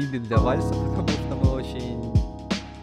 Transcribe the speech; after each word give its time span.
пили 0.00 0.18
для 0.18 0.38
вальса, 0.38 0.68
потому 0.96 1.08
что 1.08 1.36
мы 1.36 1.50
очень 1.50 2.12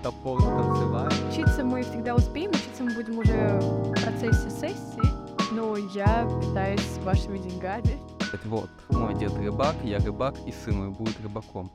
топорно 0.03 0.63
танцевали. 0.63 1.31
Учиться 1.31 1.63
мы 1.63 1.81
всегда 1.81 2.15
успеем, 2.15 2.51
учиться 2.51 2.83
мы 2.83 2.93
будем 2.93 3.17
уже 3.17 3.59
в 3.59 3.91
процессе 3.93 4.49
сессии, 4.51 5.53
но 5.53 5.75
я 5.77 6.27
питаюсь 6.41 6.97
вашими 7.03 7.39
деньгами. 7.39 7.99
Это 8.31 8.47
вот, 8.47 8.69
мой 8.89 9.15
дед 9.15 9.33
рыбак, 9.35 9.75
я 9.83 9.97
рыбак, 9.99 10.35
и 10.45 10.51
сын 10.51 10.75
мой 10.75 10.89
будет 10.89 11.19
рыбаком. 11.21 11.71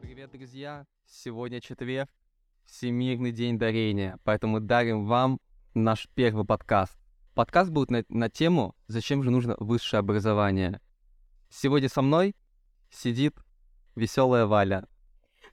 Привет, 0.00 0.30
друзья! 0.30 0.86
Сегодня 1.06 1.60
четверг, 1.60 2.08
Всемирный 2.64 3.32
день 3.32 3.58
дарения, 3.58 4.18
поэтому 4.22 4.60
дарим 4.60 5.06
вам 5.06 5.40
наш 5.74 6.08
первый 6.14 6.44
подкаст. 6.44 6.96
Подкаст 7.34 7.70
будет 7.70 7.90
на, 7.90 8.04
на 8.08 8.28
тему 8.28 8.76
«Зачем 8.86 9.24
же 9.24 9.30
нужно 9.30 9.56
высшее 9.58 9.98
образование?». 9.98 10.80
Сегодня 11.50 11.88
со 11.88 12.00
мной 12.00 12.34
сидит 12.90 13.34
веселая 13.96 14.46
Валя. 14.46 14.86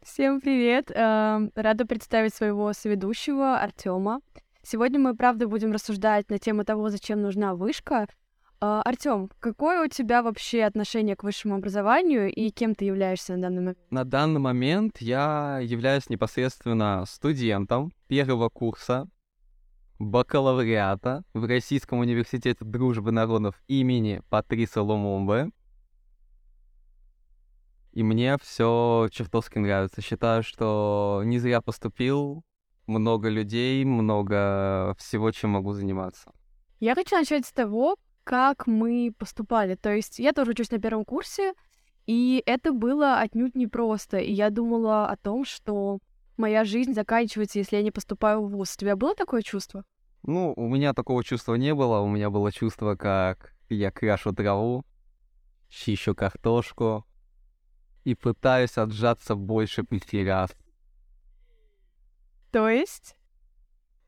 Всем 0.03 0.39
привет! 0.39 0.91
Эм, 0.91 1.51
Рада 1.55 1.85
представить 1.87 2.35
своего 2.35 2.71
соведущего 2.71 3.59
Артема. 3.59 4.21
Сегодня 4.61 4.99
мы, 4.99 5.15
правда, 5.15 5.47
будем 5.47 5.71
рассуждать 5.71 6.29
на 6.29 6.37
тему 6.37 6.63
того, 6.63 6.89
зачем 6.89 7.21
нужна 7.21 7.55
вышка. 7.55 8.07
Э, 8.61 8.81
Артем, 8.85 9.31
какое 9.39 9.83
у 9.83 9.89
тебя 9.89 10.21
вообще 10.21 10.63
отношение 10.63 11.15
к 11.15 11.23
высшему 11.23 11.55
образованию 11.55 12.31
и 12.31 12.51
кем 12.51 12.75
ты 12.75 12.85
являешься 12.85 13.35
на 13.35 13.41
данный 13.41 13.59
момент? 13.59 13.77
На 13.89 14.03
данный 14.05 14.39
момент 14.39 14.97
я 14.99 15.59
являюсь 15.63 16.09
непосредственно 16.09 17.05
студентом 17.07 17.91
первого 18.07 18.49
курса 18.49 19.09
бакалавриата 19.99 21.23
в 21.33 21.45
Российском 21.45 21.99
университете 21.99 22.63
дружбы 22.63 23.11
народов 23.11 23.59
имени 23.67 24.21
Патриса 24.29 24.83
Лумумбы. 24.83 25.51
И 27.91 28.03
мне 28.03 28.37
все 28.41 29.07
чертовски 29.11 29.59
нравится. 29.59 30.01
Считаю, 30.01 30.43
что 30.43 31.21
не 31.25 31.39
зря 31.39 31.61
поступил, 31.61 32.43
много 32.85 33.29
людей, 33.29 33.83
много 33.85 34.95
всего, 34.97 35.31
чем 35.31 35.51
могу 35.51 35.73
заниматься. 35.73 36.31
Я 36.79 36.95
хочу 36.95 37.15
начать 37.15 37.45
с 37.45 37.51
того, 37.51 37.97
как 38.23 38.67
мы 38.67 39.13
поступали. 39.17 39.75
То 39.75 39.93
есть 39.93 40.19
я 40.19 40.33
тоже 40.33 40.51
учусь 40.51 40.71
на 40.71 40.79
первом 40.79 41.05
курсе, 41.05 41.53
и 42.05 42.43
это 42.45 42.71
было 42.71 43.19
отнюдь 43.19 43.55
непросто. 43.55 44.17
И 44.17 44.31
я 44.31 44.49
думала 44.49 45.09
о 45.09 45.15
том, 45.17 45.43
что 45.43 45.99
моя 46.37 46.63
жизнь 46.63 46.93
заканчивается, 46.93 47.59
если 47.59 47.77
я 47.77 47.83
не 47.83 47.91
поступаю 47.91 48.41
в 48.43 48.51
ВУЗ. 48.51 48.75
У 48.75 48.79
тебя 48.79 48.95
было 48.95 49.15
такое 49.15 49.41
чувство? 49.41 49.83
Ну, 50.23 50.53
у 50.55 50.67
меня 50.67 50.93
такого 50.93 51.23
чувства 51.23 51.55
не 51.55 51.73
было. 51.73 51.99
У 51.99 52.07
меня 52.07 52.29
было 52.29 52.51
чувство, 52.51 52.95
как 52.95 53.53
я 53.69 53.91
крашу 53.91 54.33
траву, 54.33 54.85
чищу 55.69 56.15
картошку 56.15 57.05
и 58.07 58.15
пытаюсь 58.15 58.77
отжаться 58.77 59.35
больше 59.35 59.83
пяти 59.83 60.23
раз. 60.23 60.51
То 62.51 62.69
есть? 62.69 63.17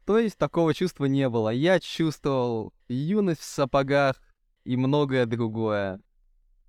То 0.05 0.17
есть 0.17 0.37
такого 0.37 0.73
чувства 0.73 1.03
не 1.03 1.27
было. 1.27 1.49
Я 1.49 1.81
чувствовал 1.81 2.71
юность 2.87 3.41
в 3.41 3.43
сапогах 3.43 4.15
и 4.63 4.77
многое 4.77 5.25
другое. 5.25 5.99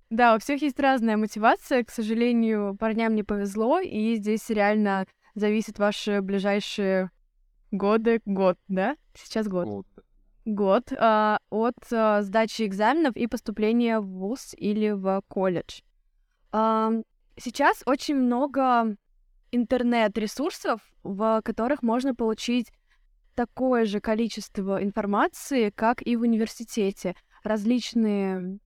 Да, 0.09 0.35
у 0.35 0.39
всех 0.39 0.61
есть 0.61 0.77
разная 0.77 1.15
мотивация. 1.15 1.85
К 1.85 1.89
сожалению, 1.89 2.75
парням 2.77 3.15
не 3.15 3.23
повезло, 3.23 3.79
и 3.79 4.15
здесь 4.15 4.49
реально 4.49 5.07
зависит 5.33 5.79
ваши 5.79 6.19
ближайшие 6.19 7.11
годы, 7.71 8.19
год, 8.25 8.59
да? 8.67 8.97
Сейчас 9.13 9.47
год. 9.47 9.67
Вот. 9.67 9.85
Год 10.43 10.91
а, 10.99 11.39
от 11.49 11.77
а, 11.93 12.23
сдачи 12.23 12.63
экзаменов 12.63 13.15
и 13.15 13.27
поступления 13.27 14.01
в 14.01 14.07
ВУЗ 14.07 14.53
или 14.57 14.89
в 14.89 15.23
колледж. 15.29 15.79
А, 16.51 16.91
сейчас 17.37 17.83
очень 17.85 18.15
много 18.15 18.95
интернет-ресурсов, 19.51 20.81
в 21.03 21.41
которых 21.43 21.83
можно 21.83 22.15
получить 22.15 22.71
такое 23.35 23.85
же 23.85 23.99
количество 23.99 24.83
информации, 24.83 25.69
как 25.69 26.05
и 26.05 26.15
в 26.15 26.21
университете. 26.21 27.15
Различные 27.43 28.59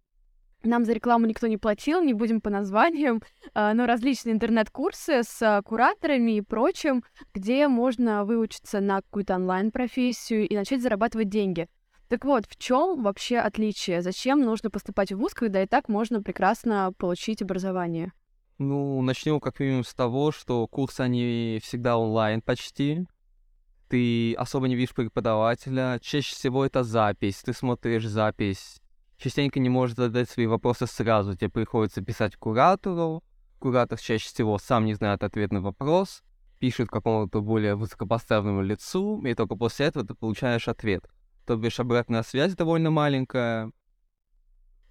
нам 0.65 0.83
за 0.83 0.93
рекламу 0.93 1.27
никто 1.27 1.47
не 1.47 1.57
платил, 1.57 2.01
не 2.01 2.13
будем 2.13 2.41
по 2.41 2.49
названиям, 2.49 3.21
а, 3.53 3.73
но 3.73 3.85
различные 3.85 4.33
интернет-курсы 4.33 5.21
с 5.23 5.61
кураторами 5.63 6.37
и 6.37 6.41
прочим, 6.41 7.03
где 7.33 7.67
можно 7.67 8.25
выучиться 8.25 8.79
на 8.79 9.01
какую-то 9.01 9.35
онлайн-профессию 9.35 10.47
и 10.47 10.55
начать 10.55 10.81
зарабатывать 10.81 11.29
деньги. 11.29 11.67
Так 12.07 12.25
вот, 12.25 12.45
в 12.45 12.57
чем 12.57 13.03
вообще 13.03 13.37
отличие? 13.37 14.01
Зачем 14.01 14.41
нужно 14.41 14.69
поступать 14.69 15.11
в 15.11 15.17
ВУЗ, 15.17 15.33
когда 15.33 15.63
и 15.63 15.67
так 15.67 15.89
можно 15.89 16.21
прекрасно 16.21 16.93
получить 16.97 17.41
образование? 17.41 18.11
Ну, 18.57 19.01
начнем 19.01 19.39
как 19.39 19.59
минимум 19.59 19.83
с 19.83 19.93
того, 19.93 20.31
что 20.31 20.67
курсы, 20.67 21.01
они 21.01 21.59
всегда 21.63 21.97
онлайн 21.97 22.41
почти. 22.41 23.05
Ты 23.89 24.33
особо 24.35 24.67
не 24.67 24.75
видишь 24.75 24.95
преподавателя. 24.95 25.99
Чаще 26.01 26.33
всего 26.35 26.65
это 26.65 26.83
запись. 26.83 27.41
Ты 27.43 27.53
смотришь 27.53 28.07
запись 28.07 28.79
частенько 29.17 29.59
не 29.59 29.69
может 29.69 29.97
задать 29.97 30.29
свои 30.29 30.45
вопросы 30.45 30.87
сразу. 30.87 31.35
Тебе 31.35 31.49
приходится 31.49 32.01
писать 32.01 32.35
куратору. 32.35 33.23
Куратор 33.59 33.99
чаще 33.99 34.27
всего 34.27 34.57
сам 34.57 34.85
не 34.85 34.93
знает 34.93 35.23
ответ 35.23 35.51
на 35.51 35.61
вопрос, 35.61 36.23
пишет 36.59 36.89
какому-то 36.89 37.41
более 37.41 37.75
высокопоставленному 37.75 38.61
лицу, 38.61 39.21
и 39.25 39.33
только 39.33 39.55
после 39.55 39.87
этого 39.87 40.05
ты 40.05 40.13
получаешь 40.13 40.67
ответ. 40.67 41.09
То 41.45 41.55
бишь 41.55 41.79
обратная 41.79 42.23
связь 42.23 42.53
довольно 42.55 42.91
маленькая. 42.91 43.71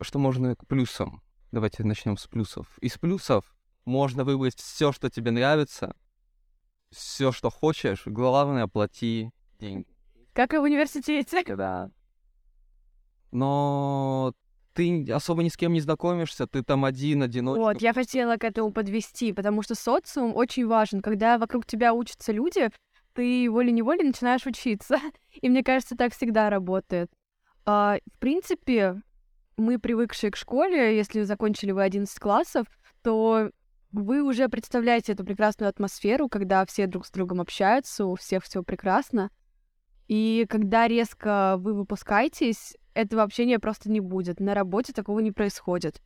Что 0.00 0.18
можно 0.18 0.56
к 0.56 0.66
плюсам? 0.66 1.22
Давайте 1.52 1.84
начнем 1.84 2.16
с 2.16 2.26
плюсов. 2.26 2.66
Из 2.80 2.98
плюсов 2.98 3.53
можно 3.84 4.24
выбрать 4.24 4.58
все, 4.58 4.92
что 4.92 5.10
тебе 5.10 5.30
нравится, 5.30 5.94
все, 6.90 7.32
что 7.32 7.50
хочешь. 7.50 8.02
Главное, 8.06 8.66
плати 8.66 9.30
деньги. 9.58 9.86
Как 10.32 10.54
и 10.54 10.58
в 10.58 10.62
университете. 10.62 11.42
Да 11.56 11.90
но 13.34 14.32
ты 14.74 15.10
особо 15.12 15.42
ни 15.42 15.48
с 15.48 15.56
кем 15.56 15.72
не 15.72 15.80
знакомишься, 15.80 16.46
ты 16.46 16.62
там 16.62 16.84
один, 16.84 17.22
одиночка. 17.22 17.60
Вот, 17.60 17.82
я 17.82 17.92
хотела 17.92 18.36
к 18.36 18.44
этому 18.44 18.72
подвести, 18.72 19.32
потому 19.32 19.62
что 19.62 19.74
социум 19.74 20.34
очень 20.34 20.66
важен. 20.66 21.02
Когда 21.02 21.36
вокруг 21.36 21.66
тебя 21.66 21.92
учатся 21.92 22.32
люди, 22.32 22.70
ты 23.12 23.50
волей-неволей 23.50 24.04
начинаешь 24.04 24.46
учиться. 24.46 24.98
И 25.42 25.48
мне 25.48 25.62
кажется, 25.62 25.96
так 25.96 26.14
всегда 26.14 26.48
работает. 26.48 27.10
А, 27.66 27.98
в 28.14 28.18
принципе, 28.20 29.02
мы, 29.56 29.78
привыкшие 29.78 30.30
к 30.30 30.36
школе, 30.36 30.96
если 30.96 31.22
закончили 31.22 31.72
вы 31.72 31.82
11 31.82 32.16
классов, 32.18 32.66
то 33.02 33.50
вы 33.94 34.22
уже 34.22 34.48
представляете 34.48 35.12
эту 35.12 35.24
прекрасную 35.24 35.68
атмосферу, 35.68 36.28
когда 36.28 36.66
все 36.66 36.86
друг 36.86 37.06
с 37.06 37.10
другом 37.10 37.40
общаются, 37.40 38.06
у 38.06 38.16
всех 38.16 38.44
все 38.44 38.62
прекрасно. 38.62 39.30
И 40.08 40.46
когда 40.48 40.88
резко 40.88 41.56
вы 41.58 41.74
выпускаетесь, 41.74 42.76
этого 42.92 43.22
общения 43.22 43.58
просто 43.58 43.90
не 43.90 44.00
будет. 44.00 44.40
На 44.40 44.54
работе 44.54 44.92
такого 44.92 45.20
не 45.20 45.32
происходит. 45.32 46.02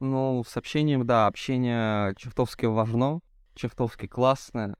Ну, 0.00 0.44
с 0.46 0.56
общением, 0.56 1.06
да, 1.06 1.26
общение 1.26 2.14
чертовски 2.16 2.66
важно, 2.66 3.20
чертовски 3.54 4.06
классное. 4.06 4.76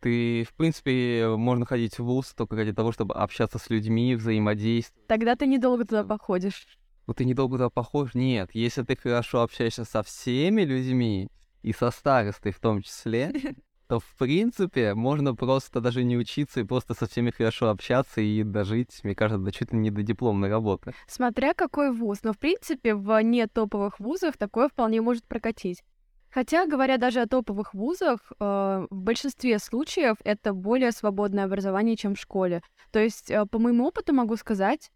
Ты, 0.00 0.44
в 0.44 0.54
принципе, 0.54 1.28
можно 1.36 1.64
ходить 1.64 1.98
в 1.98 2.04
ВУЗ 2.04 2.34
только 2.34 2.56
ради 2.56 2.72
того, 2.72 2.92
чтобы 2.92 3.14
общаться 3.14 3.58
с 3.58 3.70
людьми, 3.70 4.14
взаимодействовать. 4.14 5.06
Тогда 5.06 5.36
ты 5.36 5.46
недолго 5.46 5.84
туда 5.84 6.04
походишь. 6.04 6.78
Вот 7.06 7.18
ты 7.18 7.24
недолго 7.24 7.56
туда 7.56 7.70
походишь? 7.70 8.14
Нет. 8.14 8.50
Если 8.52 8.82
ты 8.82 8.96
хорошо 8.96 9.42
общаешься 9.42 9.84
со 9.84 10.02
всеми 10.02 10.62
людьми, 10.62 11.28
и 11.66 11.72
со 11.72 11.90
старостой 11.90 12.52
в 12.52 12.60
том 12.60 12.80
числе, 12.80 13.32
то 13.88 13.98
в 13.98 14.16
принципе 14.16 14.94
можно 14.94 15.34
просто 15.34 15.80
даже 15.80 16.04
не 16.04 16.16
учиться 16.16 16.60
и 16.60 16.64
просто 16.64 16.94
со 16.94 17.08
всеми 17.08 17.30
хорошо 17.30 17.70
общаться 17.70 18.20
и 18.20 18.44
дожить, 18.44 19.00
мне 19.02 19.16
кажется, 19.16 19.44
до 19.44 19.50
чуть 19.50 19.72
ли 19.72 19.78
не 19.78 19.90
до 19.90 20.04
дипломной 20.04 20.48
работы. 20.48 20.94
Смотря 21.08 21.54
какой 21.54 21.92
вуз, 21.92 22.22
но 22.22 22.32
в 22.32 22.38
принципе 22.38 22.94
в 22.94 23.20
не 23.22 23.48
топовых 23.48 23.98
вузах 23.98 24.36
такое 24.36 24.68
вполне 24.68 25.00
может 25.00 25.24
прокатить. 25.26 25.82
Хотя, 26.30 26.66
говоря 26.66 26.98
даже 26.98 27.20
о 27.20 27.26
топовых 27.26 27.74
вузах, 27.74 28.20
э, 28.38 28.86
в 28.88 29.02
большинстве 29.02 29.58
случаев 29.58 30.18
это 30.22 30.52
более 30.52 30.92
свободное 30.92 31.46
образование, 31.46 31.96
чем 31.96 32.14
в 32.14 32.20
школе. 32.20 32.62
То 32.92 33.00
есть, 33.00 33.30
э, 33.30 33.44
по 33.46 33.58
моему 33.58 33.86
опыту 33.86 34.12
могу 34.12 34.36
сказать, 34.36 34.90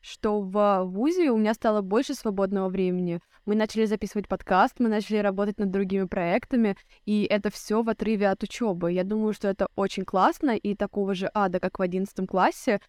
что 0.00 0.40
в 0.40 0.84
ВУЗе 0.84 1.30
у 1.30 1.36
меня 1.36 1.54
стало 1.54 1.82
больше 1.82 2.14
свободного 2.14 2.68
времени. 2.68 3.20
Мы 3.46 3.54
начали 3.54 3.84
записывать 3.84 4.28
подкаст, 4.28 4.76
мы 4.78 4.88
начали 4.88 5.18
работать 5.18 5.58
над 5.58 5.70
другими 5.70 6.04
проектами, 6.04 6.76
и 7.04 7.24
это 7.24 7.50
все 7.50 7.82
в 7.82 7.88
отрыве 7.88 8.28
от 8.28 8.42
учебы. 8.42 8.92
Я 8.92 9.04
думаю, 9.04 9.32
что 9.32 9.48
это 9.48 9.68
очень 9.76 10.04
классно, 10.04 10.56
и 10.56 10.74
такого 10.74 11.14
же 11.14 11.30
ада, 11.34 11.60
как 11.60 11.78
в 11.78 11.82
одиннадцатом 11.82 12.26
классе, 12.26 12.80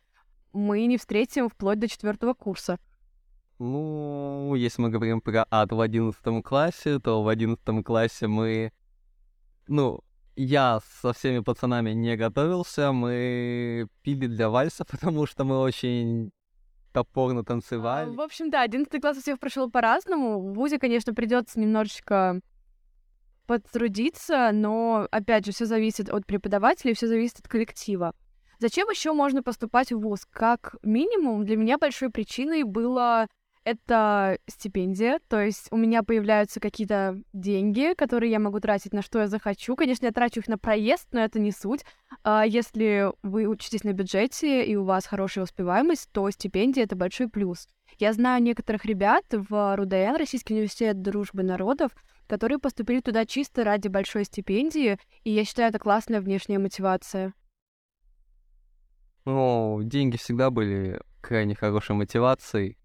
мы 0.53 0.85
не 0.85 0.97
встретим 0.97 1.49
вплоть 1.49 1.79
до 1.79 1.87
четвертого 1.87 2.33
курса. 2.33 2.77
Ну, 3.59 4.55
если 4.55 4.81
мы 4.81 4.89
говорим 4.89 5.21
про 5.21 5.45
ад 5.51 5.71
в 5.71 5.79
одиннадцатом 5.79 6.41
классе, 6.41 6.99
то 6.99 7.21
в 7.23 7.27
одиннадцатом 7.27 7.83
классе 7.83 8.27
мы... 8.27 8.71
Ну, 9.67 10.01
я 10.35 10.79
со 11.01 11.13
всеми 11.13 11.39
пацанами 11.39 11.91
не 11.91 12.15
готовился, 12.17 12.91
мы 12.91 13.87
пили 14.01 14.27
для 14.27 14.49
вальса, 14.49 14.85
потому 14.89 15.25
что 15.27 15.43
мы 15.43 15.59
очень 15.59 16.31
топорно 16.91 17.41
А, 17.41 17.43
танцевали. 17.43 18.15
В 18.15 18.21
общем, 18.21 18.49
да, 18.49 18.61
11 18.61 19.01
класс 19.01 19.17
у 19.17 19.21
всех 19.21 19.39
прошел 19.39 19.69
по-разному. 19.69 20.39
В 20.39 20.53
ВУЗе, 20.53 20.79
конечно, 20.79 21.13
придется 21.13 21.59
немножечко 21.59 22.41
потрудиться, 23.47 24.51
но, 24.53 25.07
опять 25.11 25.45
же, 25.45 25.51
все 25.51 25.65
зависит 25.65 26.09
от 26.09 26.25
преподавателей, 26.25 26.93
все 26.93 27.07
зависит 27.07 27.39
от 27.39 27.47
коллектива. 27.47 28.13
Зачем 28.59 28.89
еще 28.89 29.11
можно 29.11 29.41
поступать 29.41 29.91
в 29.91 29.99
ВУЗ? 29.99 30.25
Как 30.29 30.75
минимум, 30.83 31.45
для 31.45 31.57
меня 31.57 31.77
большой 31.77 32.11
причиной 32.11 32.63
было 32.63 33.27
это 33.63 34.37
стипендия, 34.47 35.19
то 35.27 35.41
есть 35.41 35.67
у 35.71 35.77
меня 35.77 36.03
появляются 36.03 36.59
какие-то 36.59 37.21
деньги, 37.33 37.93
которые 37.95 38.31
я 38.31 38.39
могу 38.39 38.59
тратить 38.59 38.93
на 38.93 39.01
что 39.01 39.19
я 39.19 39.27
захочу. 39.27 39.75
Конечно, 39.75 40.05
я 40.05 40.11
трачу 40.11 40.39
их 40.39 40.47
на 40.47 40.57
проезд, 40.57 41.07
но 41.11 41.21
это 41.21 41.39
не 41.39 41.51
суть. 41.51 41.85
А 42.23 42.45
Если 42.45 43.11
вы 43.23 43.45
учитесь 43.45 43.83
на 43.83 43.93
бюджете 43.93 44.65
и 44.65 44.75
у 44.75 44.83
вас 44.83 45.05
хорошая 45.05 45.43
успеваемость, 45.43 46.09
то 46.11 46.29
стипендия— 46.31 46.83
это 46.85 46.95
большой 46.95 47.29
плюс. 47.29 47.67
Я 47.99 48.13
знаю 48.13 48.41
некоторых 48.41 48.85
ребят 48.85 49.25
в 49.31 49.75
РУДН, 49.75 50.15
Российский 50.17 50.53
университет 50.53 51.01
дружбы 51.01 51.43
народов, 51.43 51.91
которые 52.27 52.59
поступили 52.59 53.01
туда 53.01 53.25
чисто 53.25 53.63
ради 53.63 53.89
большой 53.89 54.23
стипендии, 54.23 54.97
и 55.23 55.31
я 55.31 55.43
считаю, 55.45 55.69
это 55.69 55.79
классная 55.79 56.21
внешняя 56.21 56.59
мотивация. 56.59 57.33
Ну, 59.25 59.81
деньги 59.83 60.17
всегда 60.17 60.49
были 60.49 60.99
крайне 61.21 61.53
хорошей 61.53 61.95
мотивацией. 61.95 62.77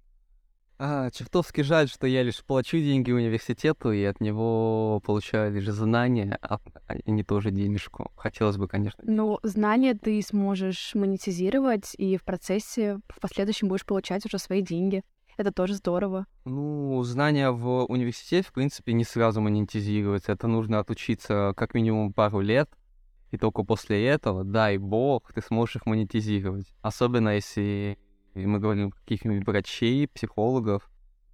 А, 0.78 1.10
чертовски 1.10 1.62
жаль, 1.62 1.88
что 1.88 2.06
я 2.06 2.22
лишь 2.22 2.44
плачу 2.44 2.76
деньги 2.76 3.10
университету 3.10 3.92
и 3.92 4.04
от 4.04 4.20
него 4.20 5.00
получаю 5.04 5.52
лишь 5.52 5.68
знания, 5.68 6.38
а 6.42 6.58
а 6.86 7.10
не 7.10 7.24
тоже 7.24 7.50
денежку. 7.50 8.12
Хотелось 8.16 8.58
бы, 8.58 8.68
конечно. 8.68 9.02
Но 9.06 9.40
знания 9.42 9.94
ты 9.94 10.20
сможешь 10.22 10.94
монетизировать, 10.94 11.94
и 11.96 12.16
в 12.16 12.24
процессе 12.24 13.00
в 13.08 13.20
последующем 13.20 13.68
будешь 13.68 13.86
получать 13.86 14.26
уже 14.26 14.38
свои 14.38 14.60
деньги. 14.60 15.02
Это 15.36 15.52
тоже 15.52 15.74
здорово. 15.74 16.26
Ну, 16.44 17.02
знания 17.02 17.50
в 17.50 17.84
университете, 17.86 18.48
в 18.48 18.52
принципе, 18.52 18.92
не 18.92 19.04
сразу 19.04 19.40
монетизируются. 19.40 20.32
Это 20.32 20.46
нужно 20.46 20.78
отучиться 20.78 21.52
как 21.56 21.74
минимум 21.74 22.12
пару 22.12 22.40
лет, 22.40 22.70
и 23.30 23.38
только 23.38 23.62
после 23.64 24.06
этого, 24.06 24.44
дай 24.44 24.78
бог, 24.78 25.32
ты 25.32 25.42
сможешь 25.42 25.76
их 25.76 25.86
монетизировать. 25.86 26.72
Особенно 26.80 27.30
если 27.30 27.98
мы 28.44 28.58
говорим 28.58 28.90
каких-нибудь 28.90 29.46
врачей, 29.46 30.08
психологов 30.08 30.90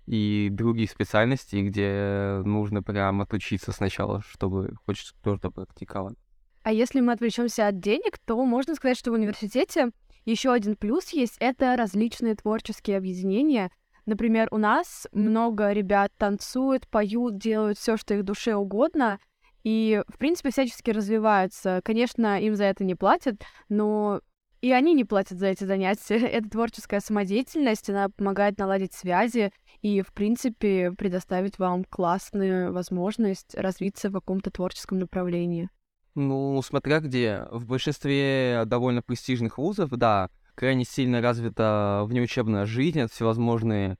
и 0.06 0.48
других 0.50 0.90
специальностей, 0.90 1.62
где 1.62 2.42
нужно 2.44 2.82
прям 2.82 3.20
отучиться 3.20 3.72
сначала, 3.72 4.22
чтобы 4.22 4.74
хоть 4.84 4.98
что-то 4.98 5.50
практиковать. 5.50 6.16
А 6.62 6.72
если 6.72 7.00
мы 7.00 7.12
отвлечемся 7.12 7.66
от 7.66 7.80
денег, 7.80 8.18
то 8.18 8.44
можно 8.44 8.74
сказать, 8.74 8.96
что 8.96 9.10
в 9.10 9.14
университете 9.14 9.90
еще 10.24 10.52
один 10.52 10.76
плюс 10.76 11.08
есть— 11.10 11.36
это 11.40 11.74
различные 11.76 12.36
творческие 12.36 12.98
объединения. 12.98 13.70
Например, 14.06 14.48
у 14.50 14.58
нас 14.58 15.08
много 15.12 15.72
ребят 15.72 16.12
танцуют, 16.16 16.86
поют, 16.88 17.38
делают 17.38 17.78
все, 17.78 17.96
что 17.96 18.14
их 18.14 18.24
душе 18.24 18.54
угодно, 18.54 19.18
и, 19.64 20.02
в 20.08 20.18
принципе, 20.18 20.50
всячески 20.50 20.90
развиваются. 20.90 21.80
Конечно, 21.84 22.40
им 22.40 22.54
за 22.56 22.64
это 22.64 22.84
не 22.84 22.94
платят, 22.94 23.42
но 23.68 24.20
и 24.62 24.70
они 24.70 24.94
не 24.94 25.04
платят 25.04 25.38
за 25.38 25.48
эти 25.48 25.64
занятия. 25.64 26.16
Это 26.26 26.48
творческая 26.48 27.00
самодеятельность, 27.00 27.90
она 27.90 28.08
помогает 28.08 28.58
наладить 28.58 28.94
связи 28.94 29.52
и, 29.82 30.00
в 30.00 30.12
принципе, 30.14 30.92
предоставить 30.92 31.58
вам 31.58 31.84
классную 31.84 32.72
возможность 32.72 33.54
развиться 33.56 34.08
в 34.08 34.12
каком-то 34.12 34.50
творческом 34.50 35.00
направлении. 35.00 35.68
Ну, 36.14 36.62
смотря 36.62 37.00
где. 37.00 37.46
В 37.50 37.66
большинстве 37.66 38.62
довольно 38.66 39.02
престижных 39.02 39.58
вузов, 39.58 39.90
да, 39.90 40.30
крайне 40.54 40.84
сильно 40.84 41.20
развита 41.20 42.04
внеучебная 42.06 42.64
жизнь, 42.64 43.00
это 43.00 43.12
всевозможные 43.12 43.96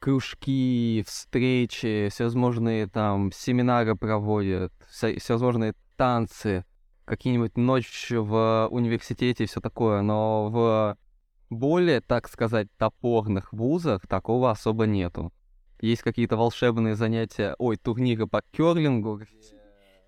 кружки, 0.00 1.04
встречи, 1.06 2.08
всевозможные 2.10 2.88
там 2.88 3.30
семинары 3.32 3.94
проводят, 3.94 4.72
всевозможные 4.90 5.74
танцы, 5.96 6.64
какие-нибудь 7.10 7.56
ночь 7.56 8.12
в 8.12 8.68
университете 8.70 9.42
и 9.42 9.46
все 9.48 9.60
такое, 9.60 10.00
но 10.00 10.48
в 10.48 10.96
более, 11.50 12.00
так 12.00 12.28
сказать, 12.28 12.68
топорных 12.78 13.52
вузах 13.52 14.06
такого 14.06 14.52
особо 14.52 14.86
нету. 14.86 15.32
Есть 15.80 16.02
какие-то 16.02 16.36
волшебные 16.36 16.94
занятия, 16.94 17.56
ой, 17.58 17.76
турниры 17.78 18.28
по 18.28 18.42
керлингу, 18.52 19.22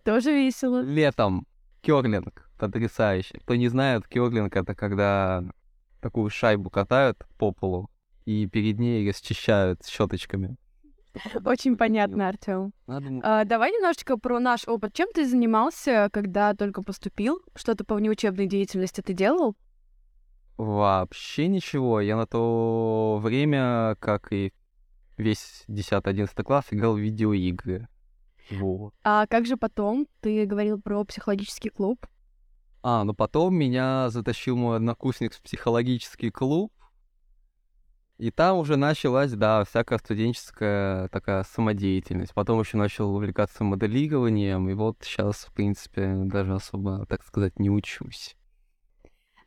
Тоже 0.05 0.31
весело. 0.33 0.81
летом 0.81 1.45
керлинг 1.81 2.49
потрясающий. 2.57 3.39
Кто 3.41 3.57
не 3.57 3.67
знает, 3.67 4.07
керлинг 4.07 4.55
это 4.55 4.77
когда 4.77 5.43
такую 6.01 6.31
шайбу 6.31 6.71
катают 6.71 7.19
по 7.37 7.51
полу 7.51 7.91
и 8.27 8.47
перед 8.47 8.79
ней 8.79 9.09
расчищают 9.09 9.85
щеточками. 9.85 10.57
Очень 11.44 11.76
понятно, 11.76 12.29
Артем. 12.29 12.73
А, 12.87 13.44
давай 13.44 13.73
немножечко 13.73 14.17
про 14.17 14.41
наш 14.41 14.67
опыт. 14.67 14.94
Чем 14.94 15.09
ты 15.12 15.26
занимался, 15.29 16.09
когда 16.12 16.55
только 16.55 16.82
поступил? 16.82 17.41
Что-то 17.55 17.85
по 17.85 17.94
внеучебной 17.94 18.47
деятельности 18.47 19.00
ты 19.00 19.12
делал? 19.12 19.56
Вообще 20.56 21.49
ничего. 21.49 22.00
Я 22.00 22.17
на 22.17 22.26
то 22.26 23.19
время, 23.23 23.97
как 24.00 24.32
и 24.32 24.53
весь 25.17 25.64
10-11 25.69 26.43
класс, 26.43 26.67
играл 26.70 26.94
в 26.94 26.99
видеоигры. 26.99 27.88
Вот. 28.50 28.94
А 29.05 29.26
как 29.26 29.47
же 29.47 29.56
потом? 29.56 30.06
Ты 30.20 30.47
говорил 30.47 30.81
про 30.81 31.05
психологический 31.05 31.70
клуб. 31.70 32.06
А, 32.82 33.05
ну 33.05 33.15
потом 33.15 33.55
меня 33.55 34.11
затащил 34.11 34.56
мой 34.56 34.76
однокурсник 34.76 35.32
в 35.35 35.43
психологический 35.43 36.31
клуб, 36.31 36.73
и 38.23 38.31
там 38.31 38.59
уже 38.59 38.77
началась, 38.77 39.33
да, 39.33 39.65
всякая 39.65 39.99
студенческая 39.99 41.09
такая 41.09 41.43
самодеятельность. 41.43 42.33
Потом 42.33 42.61
еще 42.61 42.77
начал 42.77 43.13
увлекаться 43.13 43.65
моделированием, 43.65 44.69
и 44.71 44.75
вот 44.75 44.99
сейчас, 45.01 45.45
в 45.45 45.53
принципе, 45.53 46.13
даже 46.27 46.55
особо, 46.55 47.05
так 47.07 47.25
сказать, 47.25 47.59
не 47.59 47.69
учусь. 47.69 48.37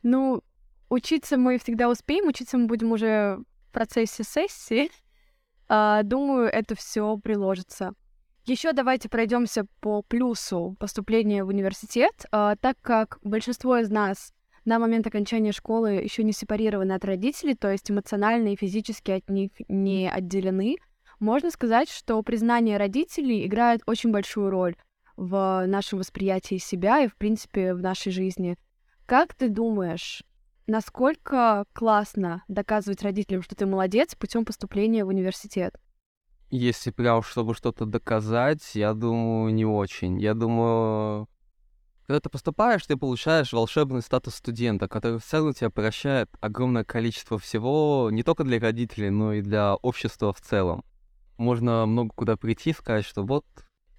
Ну, 0.02 0.42
учиться 0.90 1.38
мы 1.38 1.56
всегда 1.56 1.88
успеем, 1.88 2.26
учиться 2.26 2.58
мы 2.58 2.66
будем 2.66 2.92
уже 2.92 3.38
в 3.38 3.72
процессе 3.72 4.24
сессии. 4.24 4.90
А, 5.68 6.02
думаю, 6.02 6.48
это 6.48 6.74
все 6.74 7.16
приложится. 7.16 7.94
Еще 8.44 8.74
давайте 8.74 9.08
пройдемся 9.08 9.64
по 9.80 10.02
плюсу 10.02 10.76
поступления 10.78 11.44
в 11.44 11.48
университет, 11.48 12.26
А, 12.30 12.56
так 12.56 12.76
как 12.82 13.20
большинство 13.22 13.78
из 13.78 13.88
нас 13.88 14.34
на 14.66 14.78
момент 14.78 15.06
окончания 15.06 15.52
школы 15.52 15.92
еще 15.92 16.24
не 16.24 16.32
сепарированы 16.32 16.92
от 16.92 17.04
родителей, 17.04 17.54
то 17.54 17.70
есть 17.70 17.90
эмоционально 17.90 18.48
и 18.48 18.56
физически 18.56 19.12
от 19.12 19.30
них 19.30 19.52
не 19.68 20.10
отделены, 20.10 20.76
можно 21.18 21.50
сказать, 21.50 21.88
что 21.88 22.22
признание 22.22 22.76
родителей 22.76 23.46
играет 23.46 23.80
очень 23.86 24.10
большую 24.10 24.50
роль 24.50 24.76
в 25.16 25.64
нашем 25.66 26.00
восприятии 26.00 26.58
себя 26.58 27.00
и, 27.00 27.08
в 27.08 27.16
принципе, 27.16 27.72
в 27.72 27.80
нашей 27.80 28.12
жизни. 28.12 28.58
Как 29.06 29.34
ты 29.34 29.48
думаешь, 29.48 30.22
насколько 30.66 31.64
классно 31.72 32.42
доказывать 32.48 33.02
родителям, 33.02 33.42
что 33.42 33.54
ты 33.54 33.66
молодец 33.66 34.14
путем 34.14 34.44
поступления 34.44 35.04
в 35.04 35.08
университет? 35.08 35.74
Если 36.50 36.90
прям, 36.90 37.22
чтобы 37.22 37.54
что-то 37.54 37.86
доказать, 37.86 38.74
я 38.74 38.94
думаю, 38.94 39.52
не 39.54 39.64
очень. 39.64 40.20
Я 40.20 40.34
думаю, 40.34 41.28
когда 42.06 42.20
ты 42.20 42.28
поступаешь, 42.28 42.86
ты 42.86 42.96
получаешь 42.96 43.52
волшебный 43.52 44.00
статус 44.00 44.36
студента, 44.36 44.86
который 44.88 45.18
в 45.18 45.24
целом 45.24 45.54
тебе 45.54 45.70
прощает 45.70 46.30
огромное 46.40 46.84
количество 46.84 47.38
всего, 47.38 48.10
не 48.12 48.22
только 48.22 48.44
для 48.44 48.60
родителей, 48.60 49.10
но 49.10 49.32
и 49.32 49.42
для 49.42 49.74
общества 49.74 50.32
в 50.32 50.40
целом. 50.40 50.84
Можно 51.36 51.84
много 51.86 52.10
куда 52.14 52.36
прийти 52.36 52.70
и 52.70 52.74
сказать, 52.74 53.04
что 53.04 53.22
вот, 53.24 53.44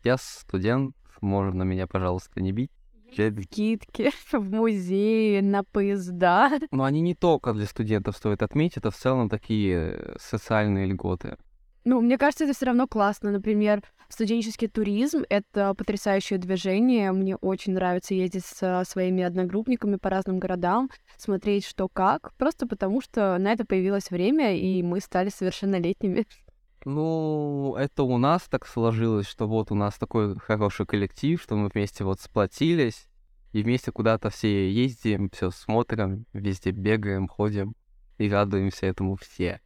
я 0.04 0.18
студент, 0.18 0.96
можно 1.22 1.64
меня, 1.64 1.86
пожалуйста, 1.86 2.42
не 2.42 2.52
бить. 2.52 2.72
Скидки 3.14 4.12
в 4.32 4.42
музее, 4.42 5.42
на 5.42 5.64
поезда. 5.64 6.52
Но 6.72 6.84
они 6.84 7.02
не 7.02 7.16
только 7.16 7.54
для 7.54 7.66
студентов 7.66 8.18
стоит 8.18 8.42
отметить, 8.42 8.78
это 8.78 8.92
в 8.92 8.96
целом 8.96 9.30
такие 9.30 9.96
э, 9.96 10.16
социальные 10.20 10.88
льготы. 10.88 11.38
Ну, 11.89 12.01
мне 12.01 12.17
кажется, 12.17 12.44
это 12.44 12.53
все 12.53 12.65
равно 12.65 12.86
классно. 12.86 13.32
Например, 13.32 13.82
студенческий 14.10 14.67
туризм— 14.67 15.24
это 15.29 15.74
потрясающее 15.74 16.38
движение. 16.38 17.13
Мне 17.13 17.38
очень 17.38 17.72
нравится 17.72 18.13
ездить 18.13 18.44
со 18.44 18.84
своими 18.86 19.24
одногруппниками 19.24 19.96
по 19.96 20.10
разным 20.10 20.38
городам, 20.38 20.89
смотреть 21.15 21.65
что 21.65 21.88
как, 21.88 22.34
просто 22.34 22.67
потому 22.67 23.00
что 23.00 23.38
на 23.38 23.53
это 23.53 23.63
появилось 23.63 24.12
время, 24.12 24.58
и 24.58 24.84
мы 24.84 25.00
стали 25.00 25.29
совершеннолетними. 25.29 26.27
Ну, 26.84 27.77
это 27.79 28.03
у 28.03 28.17
нас 28.17 28.41
так 28.50 28.67
сложилось, 28.67 29.25
что 29.25 29.48
вот 29.48 29.72
у 29.72 29.75
нас 29.75 29.98
такой 29.98 30.38
хороший 30.38 30.86
коллектив, 30.86 31.41
что 31.41 31.56
мы 31.56 31.70
вместе 31.70 32.03
вот 32.03 32.20
сплотились, 32.20 33.08
и 33.53 33.63
вместе 33.63 33.94
куда-то 33.94 34.29
все 34.29 34.70
ездим, 34.70 35.29
все 35.29 35.51
смотрим, 35.51 36.25
везде 36.34 36.72
бегаем, 36.72 37.29
ходим 37.29 37.75
и 38.17 38.29
радуемся 38.29 38.88
этому 38.88 39.15
все. 39.15 39.62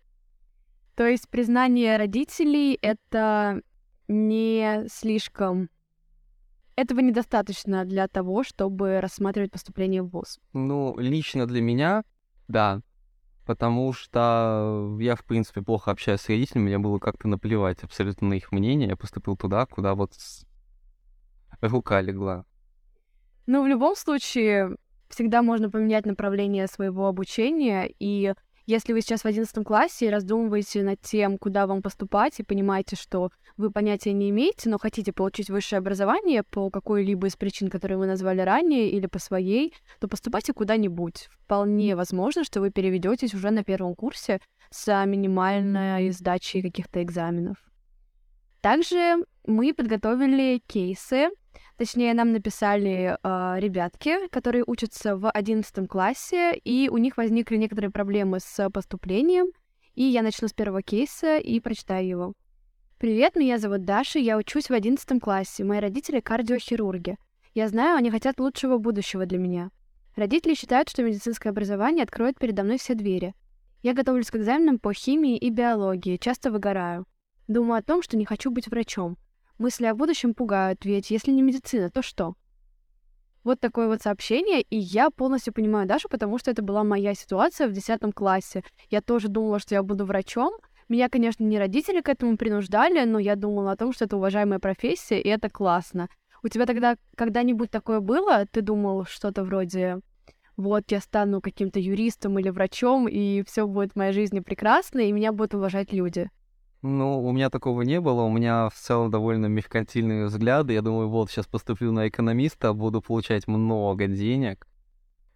То 0.95 1.07
есть 1.07 1.29
признание 1.29 1.97
родителей— 1.97 2.77
это 2.81 3.61
не 4.07 4.85
слишком... 4.87 5.69
Этого 6.75 6.99
недостаточно 7.01 7.85
для 7.85 8.07
того, 8.07 8.43
чтобы 8.43 9.01
рассматривать 9.01 9.51
поступление 9.51 10.01
в 10.01 10.09
ВУЗ. 10.09 10.39
Ну, 10.53 10.97
лично 10.97 11.45
для 11.45 11.61
меня, 11.61 12.03
да. 12.47 12.81
потому 13.45 13.91
что 13.91 14.97
я, 14.99 15.15
в 15.15 15.25
принципе, 15.25 15.61
плохо 15.61 15.91
общаюсь 15.91 16.21
с 16.21 16.29
родителями, 16.29 16.65
мне 16.65 16.79
было 16.79 16.99
как-то 16.99 17.27
наплевать 17.27 17.83
абсолютно 17.83 18.29
на 18.29 18.35
их 18.35 18.51
мнение, 18.51 18.87
я 18.87 18.95
поступил 18.95 19.35
туда, 19.35 19.65
куда 19.65 19.93
вот 19.93 20.13
рука 21.59 22.01
легла. 22.01 22.45
Ну, 23.47 23.63
в 23.63 23.67
любом 23.67 23.95
случае, 23.95 24.77
всегда 25.09 25.41
можно 25.41 25.69
поменять 25.69 26.05
направление 26.05 26.67
своего 26.67 27.07
обучения, 27.07 27.91
и 27.99 28.33
если 28.71 28.93
вы 28.93 29.01
сейчас 29.01 29.23
в 29.23 29.25
одиннадцатом 29.25 29.65
классе 29.65 30.05
и 30.05 30.09
раздумываете 30.09 30.81
над 30.81 31.01
тем, 31.01 31.37
куда 31.37 31.67
вам 31.67 31.81
поступать, 31.81 32.39
и 32.39 32.43
понимаете, 32.43 32.95
что 32.95 33.29
вы 33.57 33.69
понятия 33.69 34.13
не 34.13 34.29
имеете, 34.29 34.69
но 34.69 34.77
хотите 34.77 35.11
получить 35.11 35.49
высшее 35.49 35.79
образование 35.79 36.43
по 36.43 36.69
какой-либо 36.69 37.27
из 37.27 37.35
причин, 37.35 37.69
которые 37.69 37.97
мы 37.97 38.07
назвали 38.07 38.39
ранее, 38.39 38.89
или 38.89 39.07
по 39.07 39.19
своей, 39.19 39.73
то 39.99 40.07
поступайте 40.07 40.53
куда-нибудь. 40.53 41.27
Вполне 41.43 41.97
возможно, 41.97 42.45
что 42.45 42.61
вы 42.61 42.71
переведетесь 42.71 43.33
уже 43.33 43.49
на 43.49 43.65
первом 43.65 43.93
курсе 43.93 44.39
с 44.69 45.05
минимальной 45.05 46.09
сдачей 46.11 46.61
каких-то 46.61 47.03
экзаменов. 47.03 47.57
Также 48.61 49.17
мы 49.45 49.73
подготовили 49.73 50.61
кейсы, 50.65 51.29
точнее, 51.81 52.13
нам 52.13 52.31
написали 52.31 53.17
э, 53.23 53.59
ребятки, 53.59 54.27
которые 54.27 54.63
учатся 54.67 55.17
в 55.17 55.27
одиннадцатом 55.31 55.87
классе, 55.87 56.53
и 56.53 56.89
у 56.89 56.97
них 56.97 57.17
возникли 57.17 57.57
некоторые 57.57 57.89
проблемы 57.89 58.39
с 58.39 58.69
поступлением. 58.69 59.47
И 59.95 60.03
я 60.03 60.21
начну 60.21 60.47
с 60.47 60.53
первого 60.53 60.83
кейса 60.83 61.37
и 61.39 61.59
прочитаю 61.59 62.07
его. 62.07 62.33
Привет, 62.99 63.35
меня 63.35 63.57
зовут 63.57 63.83
Даша, 63.83 64.19
я 64.19 64.37
учусь 64.37 64.69
в 64.69 64.73
одиннадцатом 64.73 65.19
классе. 65.19 65.63
Мои 65.63 65.79
родители 65.79 66.19
кардиохирурги. 66.19 67.17
Я 67.55 67.67
знаю, 67.67 67.97
они 67.97 68.11
хотят 68.11 68.39
лучшего 68.39 68.77
будущего 68.77 69.25
для 69.25 69.39
меня. 69.39 69.71
Родители 70.15 70.53
считают, 70.53 70.87
что 70.87 71.01
медицинское 71.01 71.49
образование 71.49 72.03
откроет 72.03 72.37
передо 72.37 72.61
мной 72.61 72.77
все 72.77 72.93
двери. 72.93 73.33
Я 73.81 73.95
готовлюсь 73.95 74.29
к 74.29 74.35
экзаменам 74.35 74.77
по 74.77 74.93
химии 74.93 75.35
и 75.35 75.49
биологии, 75.49 76.17
часто 76.17 76.51
выгораю. 76.51 77.07
Думаю 77.47 77.79
о 77.79 77.81
том, 77.81 78.03
что 78.03 78.17
не 78.17 78.25
хочу 78.25 78.51
быть 78.51 78.67
врачом. 78.67 79.17
Мысли 79.61 79.85
о 79.85 79.93
будущем 79.93 80.33
пугают, 80.33 80.85
ведь 80.85 81.11
если 81.11 81.29
не 81.29 81.43
медицина, 81.43 81.91
то 81.91 82.01
что? 82.01 82.33
Вот 83.43 83.59
такое 83.59 83.87
вот 83.87 84.01
сообщение, 84.01 84.63
и 84.63 84.75
я 84.75 85.11
полностью 85.11 85.53
понимаю 85.53 85.87
Дашу, 85.87 86.09
потому 86.09 86.39
что 86.39 86.49
это 86.49 86.63
была 86.63 86.83
моя 86.83 87.13
ситуация 87.13 87.67
в 87.67 87.71
10 87.71 88.11
классе. 88.15 88.63
Я 88.89 89.01
тоже 89.01 89.27
думала, 89.27 89.59
что 89.59 89.75
я 89.75 89.83
буду 89.83 90.03
врачом. 90.03 90.51
Меня, 90.89 91.09
конечно, 91.09 91.43
не 91.43 91.59
родители 91.59 92.01
к 92.01 92.09
этому 92.09 92.37
принуждали, 92.37 93.05
но 93.05 93.19
я 93.19 93.35
думала 93.35 93.73
о 93.73 93.77
том, 93.77 93.93
что 93.93 94.05
это 94.05 94.17
уважаемая 94.17 94.57
профессия, 94.57 95.21
и 95.21 95.29
это 95.29 95.47
классно. 95.47 96.09
У 96.41 96.47
тебя 96.47 96.65
тогда 96.65 96.95
когда-нибудь 97.15 97.69
такое 97.69 97.99
было? 97.99 98.47
Ты 98.51 98.61
думал 98.61 99.05
что-то 99.05 99.43
вроде 99.43 99.99
вот 100.57 100.85
я 100.91 101.01
стану 101.01 101.39
каким-то 101.39 101.79
юристом 101.79 102.39
или 102.39 102.49
врачом, 102.49 103.07
и 103.07 103.43
все 103.43 103.67
будет 103.67 103.91
в 103.91 103.95
моей 103.95 104.11
жизни 104.11 104.39
прекрасно, 104.39 105.01
и 105.01 105.11
меня 105.11 105.31
будут 105.31 105.53
уважать 105.53 105.93
люди. 105.93 106.31
Ну, 106.81 107.23
у 107.23 107.31
меня 107.31 107.49
такого 107.49 107.83
не 107.83 108.01
было. 108.01 108.21
У 108.23 108.31
меня 108.31 108.69
в 108.69 108.73
целом 108.73 109.11
довольно 109.11 109.45
меркантильные 109.45 110.25
взгляды. 110.25 110.73
Я 110.73 110.81
думаю, 110.81 111.09
вот 111.09 111.29
сейчас 111.29 111.45
поступлю 111.45 111.91
на 111.91 112.07
экономиста, 112.07 112.73
буду 112.73 113.01
получать 113.01 113.47
много 113.47 114.07
денег. 114.07 114.67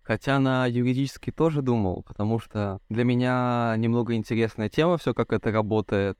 Хотя 0.02 0.40
на 0.40 0.68
юридический 0.68 1.32
тоже 1.32 1.62
думал, 1.62 2.04
потому 2.04 2.40
что 2.40 2.80
для 2.90 3.04
меня 3.04 3.74
немного 3.78 4.14
интересная 4.14 4.70
тема, 4.70 4.98
все 4.98 5.14
как 5.14 5.34
это 5.34 5.52
работает. 5.52 6.20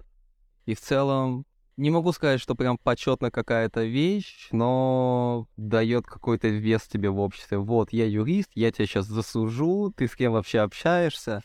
И 0.66 0.74
в 0.74 0.82
целом 0.82 1.46
не 1.78 1.92
могу 1.92 2.12
сказать, 2.12 2.42
что 2.42 2.56
прям 2.56 2.78
почетно 2.78 3.30
какая-то 3.30 3.84
вещь, 3.84 4.48
но 4.52 5.48
дает 5.58 6.08
какой-то 6.08 6.48
вес 6.48 6.84
тебе 6.84 7.10
в 7.10 7.20
обществе. 7.20 7.58
Вот, 7.58 7.92
я 7.94 8.08
юрист, 8.08 8.50
я 8.56 8.72
тебя 8.72 8.88
сейчас 8.88 9.06
засужу, 9.06 9.94
ты 9.96 10.08
с 10.08 10.16
кем 10.16 10.34
вообще 10.34 10.60
общаешься? 10.60 11.42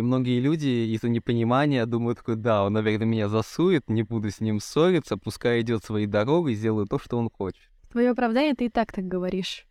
И 0.00 0.02
многие 0.02 0.40
люди 0.40 0.94
из-за 0.94 1.10
непонимания 1.10 1.84
думают, 1.84 2.16
такой, 2.16 2.36
да, 2.36 2.64
он, 2.64 2.72
наверное, 2.72 3.06
меня 3.06 3.28
засует, 3.28 3.90
не 3.90 4.02
буду 4.02 4.30
с 4.30 4.40
ним 4.40 4.58
ссориться, 4.58 5.18
пускай 5.18 5.60
идет 5.60 5.84
своей 5.84 6.06
дорогой, 6.06 6.54
сделаю 6.54 6.86
то, 6.86 6.98
что 6.98 7.18
он 7.18 7.28
хочет. 7.28 7.70
Твое 7.90 8.08
оправдание 8.08 8.54
ты 8.54 8.64
и 8.64 8.68
так 8.70 8.92
так 8.92 9.04
говоришь. 9.04 9.66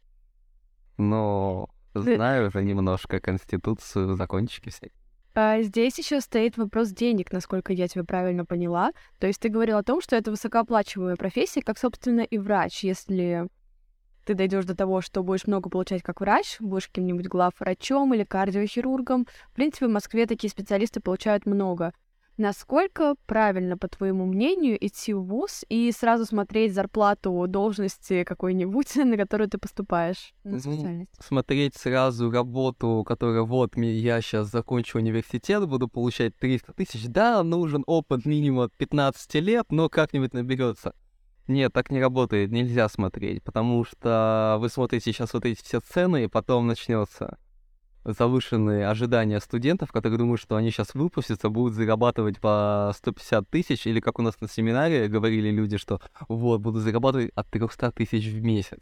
Но 0.97 1.67
знаю 1.95 2.49
уже 2.49 2.61
немножко 2.61 3.19
Конституцию, 3.19 4.13
закончики 4.13 4.69
всякие. 4.69 4.91
А 5.33 5.63
здесь 5.63 5.97
еще 5.97 6.21
стоит 6.21 6.57
вопрос 6.57 6.89
денег, 6.89 7.31
насколько 7.31 7.73
я 7.73 7.87
тебя 7.87 8.03
правильно 8.03 8.45
поняла. 8.45 8.91
То 9.17 9.25
есть 9.25 9.39
ты 9.39 9.49
говорил 9.49 9.77
о 9.77 9.83
том, 9.83 9.99
что 9.99 10.15
это 10.15 10.29
высокооплачиваемая 10.29 11.15
профессия, 11.15 11.63
как, 11.63 11.79
собственно, 11.79 12.21
и 12.21 12.37
врач. 12.37 12.83
Если 12.83 13.47
ты 14.29 14.35
дойдешь 14.35 14.65
до 14.65 14.75
того, 14.75 15.01
что 15.01 15.23
будешь 15.23 15.47
много 15.47 15.71
получать 15.71 16.03
как 16.03 16.21
врач, 16.21 16.57
будешь 16.59 16.87
каким-нибудь 16.87 17.27
главврачом 17.27 18.13
или 18.13 18.23
кардиохирургом. 18.23 19.25
В 19.51 19.55
принципе, 19.55 19.87
в 19.87 19.89
Москве 19.89 20.27
такие 20.27 20.51
специалисты 20.51 20.99
получают 20.99 21.47
много. 21.47 21.93
Насколько 22.37 23.15
правильно, 23.25 23.75
по 23.75 23.87
твоему 23.87 24.27
мнению, 24.27 24.77
идти 24.85 25.13
в 25.13 25.23
ВУЗ 25.23 25.65
и 25.67 25.91
сразу 25.91 26.25
смотреть 26.25 26.75
зарплату 26.75 27.45
должности 27.47 28.23
какой-нибудь, 28.23 28.95
на 29.03 29.17
которую 29.17 29.49
ты 29.49 29.57
поступаешь? 29.57 30.31
На 30.43 30.59
специальность? 30.59 31.09
Смотреть 31.19 31.75
сразу 31.75 32.29
работу, 32.29 33.03
которая 33.07 33.41
вот 33.41 33.75
я 33.77 34.21
сейчас 34.21 34.51
закончу 34.51 34.99
университет, 34.99 35.67
буду 35.67 35.87
получать 35.87 36.37
300 36.37 36.73
тысяч. 36.73 37.07
Да, 37.07 37.41
нужен 37.41 37.83
опыт 37.87 38.27
минимум 38.27 38.69
15 38.77 39.33
лет, 39.41 39.65
но 39.71 39.89
как-нибудь 39.89 40.33
наберется. 40.35 40.93
Нет, 41.49 41.73
так 41.73 41.89
не 41.89 41.99
работает, 41.99 42.51
нельзя 42.51 42.87
смотреть, 42.87 43.41
потому 43.41 43.83
что 43.83 44.57
вы 44.59 44.69
смотрите 44.69 45.11
сейчас 45.11 45.33
вот 45.33 45.45
эти 45.45 45.59
все 45.63 45.79
цены, 45.79 46.25
и 46.25 46.27
потом 46.27 46.67
начнется 46.67 47.39
завышенные 48.05 48.87
ожидания 48.87 49.39
студентов, 49.39 49.91
которые 49.91 50.19
думают, 50.19 50.39
что 50.39 50.57
они 50.57 50.69
сейчас 50.69 50.93
выпустятся, 50.93 51.49
будут 51.49 51.73
зарабатывать 51.73 52.39
по 52.39 52.91
150 52.95 53.49
тысяч, 53.49 53.87
или 53.87 53.99
как 53.99 54.19
у 54.19 54.21
нас 54.21 54.39
на 54.39 54.47
семинаре 54.47 55.07
говорили 55.07 55.49
люди, 55.49 55.77
что 55.77 55.99
вот, 56.27 56.61
буду 56.61 56.81
зарабатывать 56.81 57.31
от 57.33 57.47
300 57.47 57.93
тысяч 57.93 58.27
в 58.27 58.43
месяц. 58.43 58.81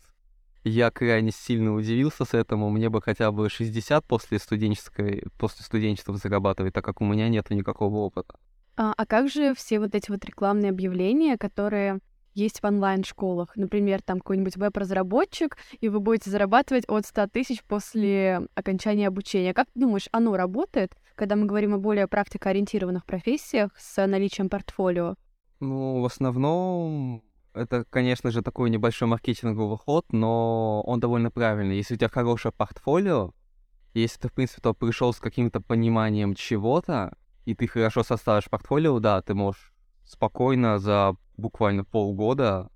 Я 0.65 0.91
крайне 0.91 1.31
сильно 1.31 1.73
удивился 1.73 2.25
с 2.25 2.33
этому, 2.33 2.69
мне 2.69 2.89
бы 2.89 3.01
хотя 3.01 3.31
бы 3.31 3.49
60 3.49 4.03
после 4.03 4.39
студенческой, 4.39 5.23
после 5.39 5.63
студенчества 5.63 6.17
зарабатывать, 6.17 6.73
так 6.73 6.83
как 6.83 6.99
у 6.99 7.05
меня 7.05 7.29
нет 7.29 7.49
никакого 7.49 7.95
опыта. 7.95 8.35
А, 8.75 8.93
а 8.97 9.05
как 9.05 9.29
же 9.29 9.55
все 9.55 9.79
вот 9.79 9.95
эти 9.95 10.11
вот 10.11 10.25
рекламные 10.25 10.71
объявления, 10.71 11.37
которые 11.37 12.01
есть 12.37 12.61
в 12.61 12.65
онлайн-школах. 12.65 13.55
Например, 13.55 14.01
там 14.01 14.19
какой-нибудь 14.19 14.57
веб-разработчик, 14.57 15.57
и 15.79 15.89
вы 15.89 15.99
будете 15.99 16.29
зарабатывать 16.29 16.85
от 16.87 17.05
100 17.05 17.27
тысяч 17.27 17.63
после 17.63 18.47
окончания 18.53 19.07
обучения. 19.07 19.53
Как 19.53 19.67
ты 19.73 19.79
думаешь, 19.79 20.07
оно 20.11 20.37
работает, 20.37 20.95
когда 21.15 21.35
мы 21.35 21.45
говорим 21.45 21.73
о 21.73 21.79
более 21.79 22.07
практикоориентированных 22.07 23.05
профессиях 23.05 23.71
с 23.77 24.05
наличием 24.05 24.49
портфолио? 24.49 25.15
Ну, 25.59 26.01
в 26.01 26.05
основном 26.05 27.23
это, 27.55 27.85
конечно 27.89 28.29
же, 28.29 28.43
такой 28.43 28.69
небольшой 28.69 29.07
маркетинговый 29.07 29.77
ход, 29.77 30.05
но 30.11 30.83
он 30.83 30.99
довольно 30.99 31.31
правильный. 31.31 31.77
Если 31.77 31.95
у 31.95 31.97
тебя 31.97 32.09
хорошее 32.09 32.53
портфолио, 32.55 33.33
если 33.95 34.19
ты, 34.19 34.27
в 34.27 34.33
принципе, 34.33 34.61
то 34.61 34.75
пришел 34.75 35.11
с 35.11 35.19
каким-то 35.19 35.59
пониманием 35.59 36.35
чего-то, 36.35 37.17
и 37.45 37.55
ты 37.55 37.65
хорошо 37.65 38.03
составишь 38.03 38.49
портфолио, 38.49 38.99
да, 38.99 39.23
ты 39.23 39.33
можешь 39.33 39.73
спокойно 40.05 40.77
за 40.77 41.15
буквально 41.37 41.85
полгода 41.85 42.69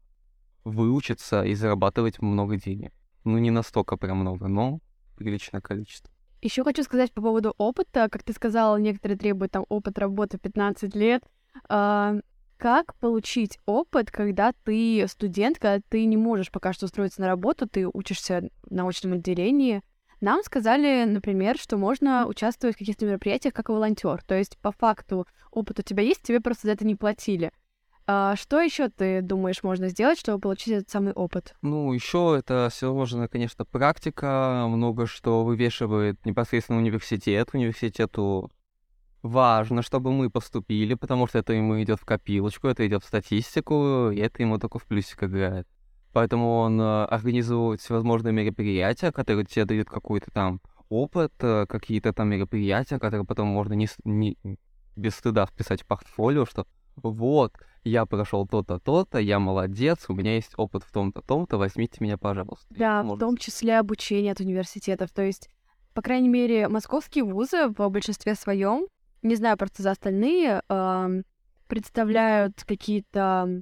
выучиться 0.64 1.44
и 1.44 1.54
зарабатывать 1.56 2.22
много 2.22 2.58
денег. 2.58 2.94
Ну, 3.24 3.38
не 3.38 3.52
настолько 3.52 3.98
прям 3.98 4.18
много, 4.18 4.48
но 4.48 4.80
приличное 5.18 5.62
количество. 5.62 6.12
Еще 6.42 6.64
хочу 6.64 6.84
сказать 6.84 7.12
по 7.12 7.22
поводу 7.22 7.54
опыта. 7.58 8.10
Как 8.10 8.24
ты 8.24 8.34
сказала, 8.34 8.78
некоторые 8.78 9.18
требуют 9.18 9.52
там 9.52 9.66
опыт 9.70 10.00
работы 10.00 10.40
15 10.40 10.96
лет. 10.96 11.24
А, 11.70 12.16
как 12.58 12.96
получить 12.96 13.60
опыт, 13.66 14.10
когда 14.10 14.54
ты 14.64 15.06
студент, 15.08 15.60
когда 15.60 15.82
ты 15.90 16.06
не 16.06 16.18
можешь 16.18 16.52
пока 16.52 16.74
что 16.74 16.86
устроиться 16.86 17.22
на 17.22 17.28
работу, 17.28 17.68
ты 17.68 17.88
учишься 17.88 18.50
в 18.64 18.74
научном 18.74 19.14
отделении? 19.14 19.82
Нам 20.20 20.44
сказали, 20.44 21.04
например, 21.06 21.58
что 21.58 21.78
можно 21.78 22.28
участвовать 22.28 22.76
в 22.76 22.80
каких-то 22.80 23.06
мероприятиях 23.06 23.54
как 23.54 23.70
волонтер. 23.70 24.24
То 24.24 24.36
есть, 24.36 24.58
по 24.60 24.72
факту, 24.72 25.28
опыт 25.52 25.80
у 25.80 25.82
тебя 25.82 26.04
есть, 26.04 26.22
тебе 26.22 26.40
просто 26.40 26.68
за 26.68 26.74
это 26.74 26.86
не 26.86 26.96
платили. 26.96 27.52
А 28.08 28.36
что 28.36 28.60
еще 28.60 28.90
ты 28.90 29.22
думаешь 29.22 29.64
можно 29.64 29.90
сделать, 29.90 30.20
чтобы 30.20 30.40
получить 30.40 30.74
этот 30.74 30.90
самый 30.90 31.14
опыт? 31.14 31.56
Ну, 31.62 31.94
еще 31.94 32.36
это 32.38 32.70
сложная, 32.72 33.28
конечно, 33.28 33.64
практика, 33.64 34.66
много 34.68 35.06
что 35.06 35.44
вывешивает 35.44 36.26
непосредственно 36.26 36.80
университет. 36.80 37.50
Университету 37.54 38.52
важно, 39.22 39.82
чтобы 39.82 40.12
мы 40.12 40.30
поступили, 40.30 40.96
потому 40.96 41.28
что 41.28 41.40
это 41.40 41.54
ему 41.54 41.82
идет 41.82 42.00
в 42.00 42.06
копилочку, 42.06 42.68
это 42.68 42.86
идет 42.88 43.04
в 43.04 43.08
статистику, 43.08 44.10
и 44.12 44.20
это 44.20 44.42
ему 44.42 44.58
только 44.58 44.80
в 44.80 44.86
плюсик 44.86 45.24
играет. 45.24 45.68
Поэтому 46.14 46.58
он 46.58 46.82
э, 46.82 47.06
организует 47.06 47.80
всевозможные 47.80 48.34
мероприятия, 48.34 49.12
которые 49.12 49.46
тебе 49.46 49.66
дают 49.66 49.90
какой-то 49.90 50.30
там 50.32 50.60
опыт, 50.90 51.32
э, 51.40 51.66
какие-то 51.68 52.12
там 52.12 52.30
мероприятия, 52.30 53.00
которые 53.00 53.26
потом 53.26 53.48
можно 53.48 53.74
не, 53.74 53.88
не 54.04 54.38
без 54.98 55.16
стыда 55.16 55.46
вписать 55.46 55.84
в 55.84 55.86
портфолио, 55.86 56.46
что 56.46 56.68
вот, 56.98 57.54
я 57.84 58.06
прошел 58.06 58.48
то-то, 58.48 58.80
то-то, 58.80 59.20
я 59.20 59.40
молодец, 59.40 60.06
у 60.08 60.14
меня 60.14 60.36
есть 60.36 60.54
опыт 60.58 60.84
в 60.84 60.92
том-то, 60.92 61.22
том-то, 61.22 61.58
возьмите 61.58 61.98
меня, 62.00 62.18
пожалуйста. 62.18 62.68
Да, 62.70 63.04
в 63.04 63.18
том 63.18 63.38
числе 63.38 63.80
обучение 63.80 64.32
от 64.32 64.40
университетов. 64.40 65.12
То 65.12 65.24
есть 65.24 65.50
по 65.94 66.02
крайней 66.02 66.30
мере, 66.30 66.68
московские 66.68 67.24
вузы 67.24 67.68
в 67.68 67.90
большинстве 67.90 68.36
своем, 68.36 68.88
не 69.22 69.36
знаю 69.36 69.58
просто 69.58 69.84
за 69.84 69.92
остальные, 69.92 70.62
э, 70.68 71.22
представляют 71.68 72.64
какие-то 72.64 73.62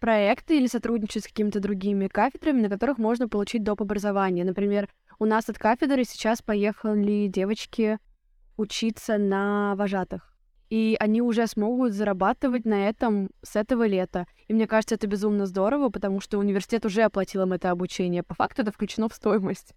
проекты 0.00 0.58
или 0.58 0.66
сотрудничают 0.66 1.24
с 1.24 1.28
какими-то 1.28 1.60
другими 1.60 2.08
кафедрами, 2.08 2.62
на 2.62 2.68
которых 2.68 2.98
можно 2.98 3.28
получить 3.28 3.62
доп. 3.62 3.82
образование. 3.82 4.44
Например, 4.44 4.88
у 5.18 5.26
нас 5.26 5.48
от 5.48 5.58
кафедры 5.58 6.04
сейчас 6.04 6.42
поехали 6.42 7.28
девочки 7.28 7.98
учиться 8.56 9.18
на 9.18 9.76
вожатых. 9.76 10.31
И 10.72 10.96
они 10.98 11.20
уже 11.20 11.46
смогут 11.46 11.92
зарабатывать 11.92 12.64
на 12.64 12.88
этом 12.88 13.28
с 13.42 13.56
этого 13.56 13.86
лета. 13.86 14.26
И 14.48 14.54
мне 14.54 14.66
кажется, 14.66 14.94
это 14.94 15.06
безумно 15.06 15.44
здорово, 15.44 15.90
потому 15.90 16.22
что 16.22 16.38
университет 16.38 16.86
уже 16.86 17.02
оплатил 17.02 17.42
им 17.42 17.52
это 17.52 17.70
обучение. 17.70 18.22
По 18.22 18.32
факту 18.32 18.62
это 18.62 18.72
включено 18.72 19.10
в 19.10 19.14
стоимость. 19.14 19.74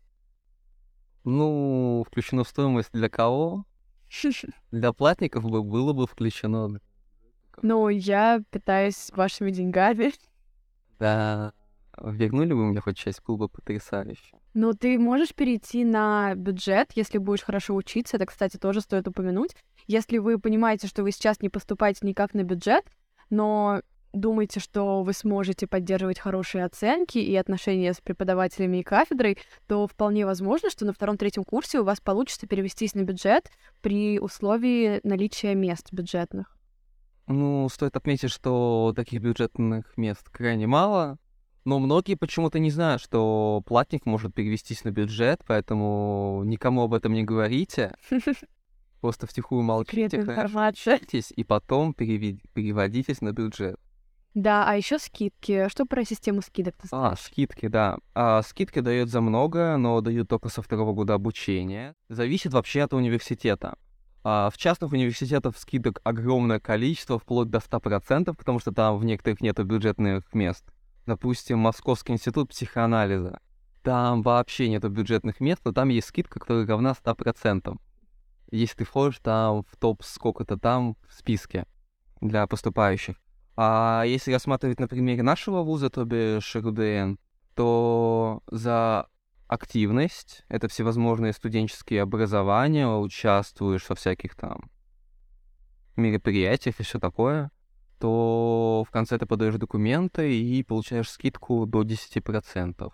Ну, 1.25 2.05
включено 2.07 2.45
в 2.45 2.47
стоимость 2.47 2.93
для 2.93 3.09
кого? 3.09 3.65
Для 4.71 4.93
платников 4.93 5.43
бы 5.43 5.63
было 5.63 5.91
бы 5.91 6.07
включено. 6.07 6.79
Ну, 7.61 7.89
я 7.89 8.41
питаюсь 8.49 9.11
вашими 9.13 9.51
деньгами. 9.51 10.13
Да. 10.97 11.51
Вернули 12.01 12.53
бы 12.53 12.67
мне 12.67 12.79
хоть 12.79 12.95
часть, 12.95 13.21
бы 13.27 13.49
потрясающе. 13.49 14.37
Ну, 14.55 14.73
ты 14.73 14.97
можешь 14.97 15.35
перейти 15.35 15.83
на 15.83 16.33
бюджет, 16.33 16.91
если 16.95 17.17
будешь 17.17 17.43
хорошо 17.43 17.75
учиться. 17.75 18.15
Это, 18.15 18.25
кстати, 18.25 18.55
тоже 18.55 18.79
стоит 18.79 19.05
упомянуть. 19.05 19.53
Если 19.85 20.17
вы 20.17 20.39
понимаете, 20.39 20.87
что 20.87 21.03
вы 21.03 21.11
сейчас 21.11 21.41
не 21.41 21.49
поступаете 21.49 22.07
никак 22.07 22.33
на 22.33 22.43
бюджет, 22.43 22.85
но 23.29 23.81
думаете, 24.13 24.61
что 24.61 25.03
вы 25.03 25.11
сможете 25.11 25.67
поддерживать 25.67 26.19
хорошие 26.19 26.63
оценки 26.63 27.17
и 27.17 27.35
отношения 27.35 27.91
с 27.91 27.99
преподавателями 27.99 28.77
и 28.77 28.83
кафедрой, 28.83 29.37
то 29.67 29.87
вполне 29.87 30.25
возможно, 30.25 30.69
что 30.69 30.85
на 30.85 30.93
втором-третьем 30.93 31.43
курсе 31.43 31.81
у 31.81 31.83
вас 31.83 31.99
получится 31.99 32.47
перевестись 32.47 32.95
на 32.95 33.01
бюджет 33.01 33.51
при 33.81 34.19
условии 34.19 35.01
наличия 35.03 35.53
мест 35.53 35.91
бюджетных. 35.91 36.55
Ну, 37.27 37.67
стоит 37.67 37.97
отметить, 37.97 38.31
что 38.31 38.93
таких 38.95 39.21
бюджетных 39.21 39.97
мест 39.97 40.29
крайне 40.29 40.65
мало, 40.65 41.17
но 41.65 41.79
многие 41.79 42.13
почему-то 42.13 42.59
не 42.59 42.69
знают, 42.69 43.01
что 43.01 43.63
платник 43.65 44.05
может 44.05 44.33
перевестись 44.33 44.83
на 44.83 44.91
бюджет, 44.91 45.41
поэтому 45.47 46.43
никому 46.45 46.83
об 46.83 46.93
этом 46.93 47.13
не 47.13 47.23
говорите. 47.23 47.95
Просто 49.01 49.27
втихую 49.27 49.63
молчите, 49.63 50.17
информациясь, 50.17 51.31
и 51.35 51.43
потом 51.43 51.93
переводитесь 51.93 53.21
на 53.21 53.31
бюджет. 53.33 53.79
Да, 54.35 54.67
а 54.67 54.75
еще 54.75 54.99
скидки. 54.99 55.69
Что 55.69 55.85
про 55.85 56.03
систему 56.03 56.41
скидок 56.41 56.75
ты 56.75 56.87
знаешь? 56.87 57.19
А, 57.19 57.21
скидки, 57.21 57.67
да. 57.67 57.97
А, 58.13 58.41
скидки 58.41 58.79
дают 58.79 59.09
за 59.09 59.21
много, 59.21 59.77
но 59.77 60.01
дают 60.01 60.27
только 60.27 60.49
со 60.49 60.61
второго 60.61 60.93
года 60.93 61.13
обучения. 61.13 61.95
Зависит 62.09 62.53
вообще 62.53 62.81
от 62.81 62.93
университета. 62.93 63.77
А, 64.23 64.49
в 64.49 64.57
частных 64.57 64.91
университетах 64.91 65.57
скидок 65.57 66.01
огромное 66.03 66.59
количество, 66.59 67.17
вплоть 67.17 67.49
до 67.49 67.59
100%, 67.59 68.35
потому 68.35 68.59
что 68.59 68.73
там 68.73 68.97
в 68.97 69.05
некоторых 69.05 69.39
нету 69.39 69.63
бюджетных 69.63 70.33
мест 70.33 70.65
допустим, 71.05 71.59
Московский 71.59 72.13
институт 72.13 72.49
психоанализа. 72.49 73.39
Там 73.83 74.21
вообще 74.23 74.69
нету 74.69 74.89
бюджетных 74.89 75.39
мест, 75.39 75.61
но 75.63 75.71
там 75.71 75.89
есть 75.89 76.07
скидка, 76.07 76.39
которая 76.39 76.65
равна 76.65 76.93
100%. 76.93 77.77
Если 78.51 78.77
ты 78.77 78.83
входишь 78.83 79.19
там 79.19 79.63
в 79.63 79.75
топ 79.77 80.03
сколько-то 80.03 80.57
там 80.57 80.95
в 81.07 81.13
списке 81.13 81.65
для 82.21 82.47
поступающих. 82.47 83.15
А 83.55 84.03
если 84.05 84.33
рассматривать 84.33 84.79
на 84.79 84.87
примере 84.87 85.23
нашего 85.23 85.61
вуза, 85.61 85.89
то 85.89 86.03
бишь 86.03 86.55
РУДН, 86.55 87.15
то 87.55 88.41
за 88.51 89.07
активность, 89.47 90.43
это 90.49 90.67
всевозможные 90.67 91.31
студенческие 91.31 92.01
образования, 92.01 92.87
участвуешь 92.87 93.87
во 93.87 93.95
всяких 93.95 94.35
там 94.35 94.69
мероприятиях 95.95 96.79
и 96.79 96.83
все 96.83 96.99
такое, 96.99 97.51
то 97.99 98.83
в 98.87 98.91
конце 98.91 99.17
ты 99.17 99.25
подаешь 99.25 99.55
документы 99.55 100.37
и 100.37 100.63
получаешь 100.63 101.09
скидку 101.09 101.65
до 101.65 101.83
10%. 101.83 102.91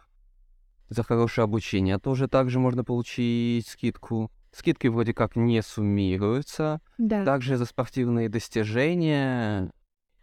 За 0.89 1.04
хорошее 1.04 1.45
обучение 1.45 1.97
тоже 1.99 2.28
также 2.28 2.60
можно 2.60 2.84
получить 2.84 3.67
скидку. 3.67 4.30
Скидки 4.52 4.88
вроде 4.88 5.13
как 5.13 5.38
не 5.38 5.62
суммируются. 5.62 6.82
Да. 6.97 7.23
Также 7.23 7.56
за 7.56 7.65
спортивные 7.65 8.28
достижения. 8.28 9.71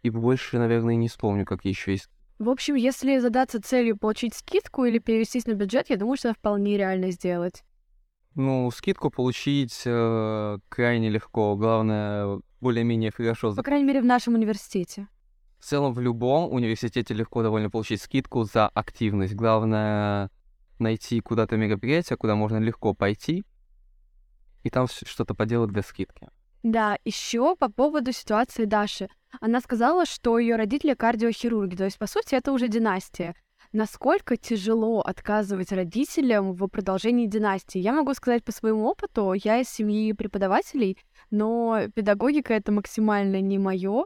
И 0.03 0.09
больше, 0.11 0.59
наверное, 0.59 0.95
не 0.95 1.07
вспомню, 1.07 1.45
какие 1.45 1.73
еще 1.73 1.93
есть. 1.93 2.09
В 2.37 2.49
общем, 2.49 2.75
если 2.75 3.17
задаться 3.17 3.61
целью 3.61 3.97
получить 3.97 4.33
скидку 4.33 4.85
или 4.85 4.99
перевестись 4.99 5.45
на 5.45 5.53
бюджет, 5.53 5.89
я 5.89 5.97
думаю, 5.97 6.17
что 6.17 6.29
это 6.29 6.39
вполне 6.39 6.77
реально 6.77 7.11
сделать. 7.11 7.63
Ну, 8.35 8.71
скидку 8.71 9.09
получить 9.09 9.81
э, 9.85 10.59
крайне 10.69 11.09
легко. 11.09 11.55
Главное, 11.55 12.39
более-менее 12.61 13.11
хорошо. 13.11 13.53
По 13.55 13.63
крайней 13.63 13.85
мере, 13.85 14.01
в 14.01 14.05
нашем 14.05 14.35
университете. 14.35 15.07
В 15.59 15.65
целом, 15.65 15.93
в 15.93 15.99
любом 15.99 16.51
университете 16.53 17.13
легко 17.13 17.43
довольно 17.43 17.69
получить 17.69 18.01
скидку 18.01 18.43
за 18.43 18.67
активность. 18.67 19.35
Главное 19.35 20.29
найти 20.79 21.19
куда-то 21.19 21.57
мероприятие, 21.57 22.17
куда 22.17 22.35
можно 22.35 22.57
легко 22.57 22.93
пойти, 22.93 23.43
и 24.63 24.69
там 24.69 24.87
что-то 24.87 25.35
поделать 25.35 25.71
для 25.71 25.81
скидки. 25.81 26.29
Да, 26.63 26.97
еще 27.05 27.55
по 27.55 27.69
поводу 27.69 28.11
ситуации 28.11 28.65
Даши. 28.65 29.09
Она 29.39 29.61
сказала, 29.61 30.05
что 30.05 30.39
ее 30.39 30.55
родители 30.55 30.93
кардиохирурги, 30.93 31.75
то 31.75 31.85
есть, 31.85 31.97
по 31.97 32.07
сути, 32.07 32.35
это 32.35 32.51
уже 32.51 32.67
династия. 32.67 33.35
Насколько 33.71 34.35
тяжело 34.35 34.99
отказывать 35.01 35.71
родителям 35.71 36.53
в 36.53 36.67
продолжении 36.67 37.27
династии? 37.27 37.77
Я 37.77 37.93
могу 37.93 38.15
сказать 38.15 38.43
по 38.43 38.51
своему 38.51 38.85
опыту, 38.85 39.33
я 39.33 39.59
из 39.59 39.69
семьи 39.69 40.11
преподавателей, 40.13 40.97
но 41.29 41.81
педагогика 41.93 42.55
это 42.55 42.71
максимально 42.71 43.41
не 43.41 43.59
мое, 43.59 44.05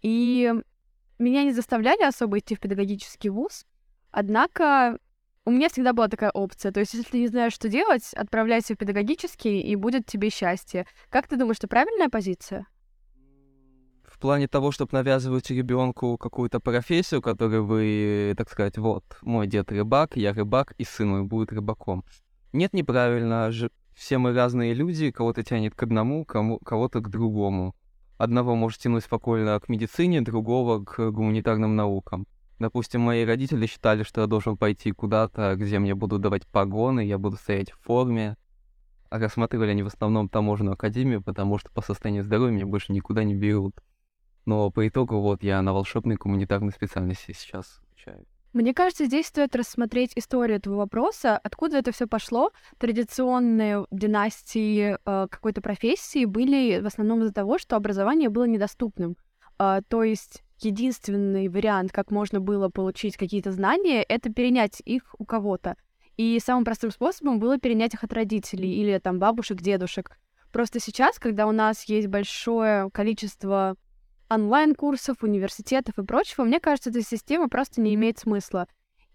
и 0.00 0.54
меня 1.18 1.44
не 1.44 1.52
заставляли 1.52 2.02
особо 2.04 2.38
идти 2.38 2.54
в 2.54 2.60
педагогический 2.60 3.28
вуз, 3.28 3.66
однако 4.10 4.98
у 5.44 5.50
меня 5.50 5.68
всегда 5.68 5.92
была 5.92 6.08
такая 6.08 6.30
опция. 6.30 6.72
То 6.72 6.80
есть, 6.80 6.94
если 6.94 7.10
ты 7.10 7.18
не 7.18 7.28
знаешь, 7.28 7.52
что 7.52 7.68
делать, 7.68 8.14
отправляйся 8.14 8.74
в 8.74 8.78
педагогический, 8.78 9.60
и 9.60 9.76
будет 9.76 10.06
тебе 10.06 10.30
счастье. 10.30 10.86
Как 11.10 11.26
ты 11.26 11.36
думаешь, 11.36 11.58
это 11.58 11.68
правильная 11.68 12.08
позиция? 12.08 12.66
Плане 14.22 14.46
того, 14.46 14.70
чтобы 14.70 14.90
навязывать 14.92 15.50
ребенку 15.50 16.16
какую-то 16.16 16.60
профессию, 16.60 17.20
которую 17.20 17.66
вы, 17.66 18.34
так 18.38 18.48
сказать, 18.48 18.78
вот, 18.78 19.02
мой 19.20 19.48
дед 19.48 19.72
рыбак, 19.72 20.16
я 20.16 20.32
рыбак, 20.32 20.74
и 20.78 20.84
сын 20.84 21.08
мой 21.08 21.22
будет 21.24 21.52
рыбаком. 21.52 22.04
Нет, 22.52 22.72
неправильно 22.72 23.50
все 23.96 24.18
мы 24.18 24.32
разные 24.32 24.74
люди, 24.74 25.10
кого-то 25.10 25.42
тянет 25.42 25.74
к 25.74 25.82
одному, 25.82 26.24
кого-то 26.24 27.00
к 27.00 27.10
другому. 27.10 27.74
Одного 28.16 28.54
может 28.54 28.78
тянуть 28.78 29.02
спокойно 29.02 29.58
к 29.58 29.68
медицине, 29.68 30.20
другого 30.20 30.84
к 30.84 31.10
гуманитарным 31.10 31.74
наукам. 31.74 32.28
Допустим, 32.60 33.00
мои 33.00 33.24
родители 33.24 33.66
считали, 33.66 34.04
что 34.04 34.20
я 34.20 34.28
должен 34.28 34.56
пойти 34.56 34.92
куда-то, 34.92 35.56
где 35.56 35.80
мне 35.80 35.96
будут 35.96 36.20
давать 36.20 36.46
погоны, 36.46 37.04
я 37.04 37.18
буду 37.18 37.38
стоять 37.38 37.72
в 37.72 37.80
форме. 37.80 38.36
А 39.10 39.18
рассматривали 39.18 39.72
они 39.72 39.82
в 39.82 39.88
основном 39.88 40.28
таможенную 40.28 40.74
академию, 40.74 41.24
потому 41.24 41.58
что 41.58 41.72
по 41.72 41.82
состоянию 41.82 42.22
здоровья 42.22 42.52
меня 42.54 42.66
больше 42.66 42.92
никуда 42.92 43.24
не 43.24 43.34
берут. 43.34 43.74
Но 44.44 44.70
по 44.70 44.86
итогу 44.86 45.20
вот 45.20 45.42
я 45.42 45.62
на 45.62 45.72
волшебной 45.72 46.16
гуманитарной 46.16 46.72
специальности 46.72 47.32
сейчас 47.32 47.80
обучаюсь. 47.86 48.26
Мне 48.52 48.74
кажется, 48.74 49.06
здесь 49.06 49.28
стоит 49.28 49.56
рассмотреть 49.56 50.12
историю 50.14 50.58
этого 50.58 50.76
вопроса, 50.76 51.38
откуда 51.38 51.78
это 51.78 51.90
все 51.90 52.06
пошло. 52.06 52.50
Традиционные 52.78 53.86
династии 53.90 54.98
э, 55.04 55.26
какой-то 55.30 55.62
профессии 55.62 56.26
были 56.26 56.78
в 56.80 56.86
основном 56.86 57.22
из-за 57.22 57.32
того, 57.32 57.56
что 57.56 57.76
образование 57.76 58.28
было 58.28 58.44
недоступным. 58.44 59.16
Э, 59.58 59.80
то 59.88 60.02
есть 60.02 60.42
единственный 60.58 61.48
вариант, 61.48 61.92
как 61.92 62.10
можно 62.10 62.40
было 62.40 62.68
получить 62.68 63.16
какие-то 63.16 63.52
знания, 63.52 64.02
это 64.02 64.30
перенять 64.30 64.82
их 64.84 65.14
у 65.18 65.24
кого-то. 65.24 65.76
И 66.18 66.38
самым 66.38 66.66
простым 66.66 66.90
способом 66.90 67.38
было 67.38 67.58
перенять 67.58 67.94
их 67.94 68.04
от 68.04 68.12
родителей 68.12 68.70
или 68.74 68.98
там 68.98 69.18
бабушек, 69.18 69.62
дедушек. 69.62 70.18
Просто 70.52 70.78
сейчас, 70.78 71.18
когда 71.18 71.46
у 71.46 71.52
нас 71.52 71.84
есть 71.84 72.08
большое 72.08 72.90
количество 72.90 73.76
онлайн-курсов, 74.34 75.22
университетов 75.22 75.98
и 75.98 76.04
прочего, 76.04 76.44
мне 76.44 76.60
кажется, 76.60 76.90
эта 76.90 77.02
система 77.02 77.48
просто 77.48 77.80
не 77.80 77.94
имеет 77.94 78.18
смысла. 78.18 78.66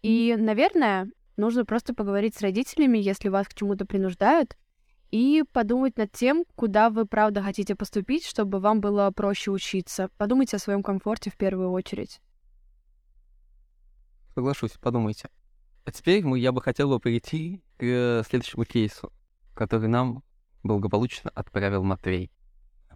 И, 0.02 0.36
наверное, 0.38 1.10
нужно 1.38 1.66
просто 1.66 1.94
поговорить 1.94 2.36
с 2.36 2.42
родителями, 2.42 2.98
если 2.98 3.30
вас 3.30 3.48
к 3.48 3.54
чему-то 3.54 3.86
принуждают, 3.86 4.56
и 5.12 5.44
подумать 5.54 5.98
над 5.98 6.12
тем, 6.12 6.46
куда 6.56 6.90
вы 6.90 7.06
правда 7.06 7.42
хотите 7.42 7.76
поступить, 7.76 8.26
чтобы 8.26 8.60
вам 8.60 8.82
было 8.82 9.10
проще 9.12 9.52
учиться. 9.52 10.10
Подумайте 10.18 10.58
о 10.58 10.60
своем 10.60 10.84
комфорте 10.84 11.30
в 11.30 11.38
первую 11.38 11.72
очередь. 11.72 12.20
Соглашусь, 14.36 14.72
подумайте. 14.72 15.30
А 15.86 15.92
теперь 15.92 16.24
мы, 16.26 16.38
я 16.40 16.52
бы 16.52 16.62
хотел 16.62 16.90
бы 16.90 17.00
перейти 17.00 17.64
к 17.78 17.84
э, 17.84 18.24
следующему 18.28 18.66
кейсу, 18.66 19.12
который 19.54 19.88
нам 19.88 20.24
благополучно 20.64 21.32
отправил 21.34 21.84
Матвей. 21.84 22.30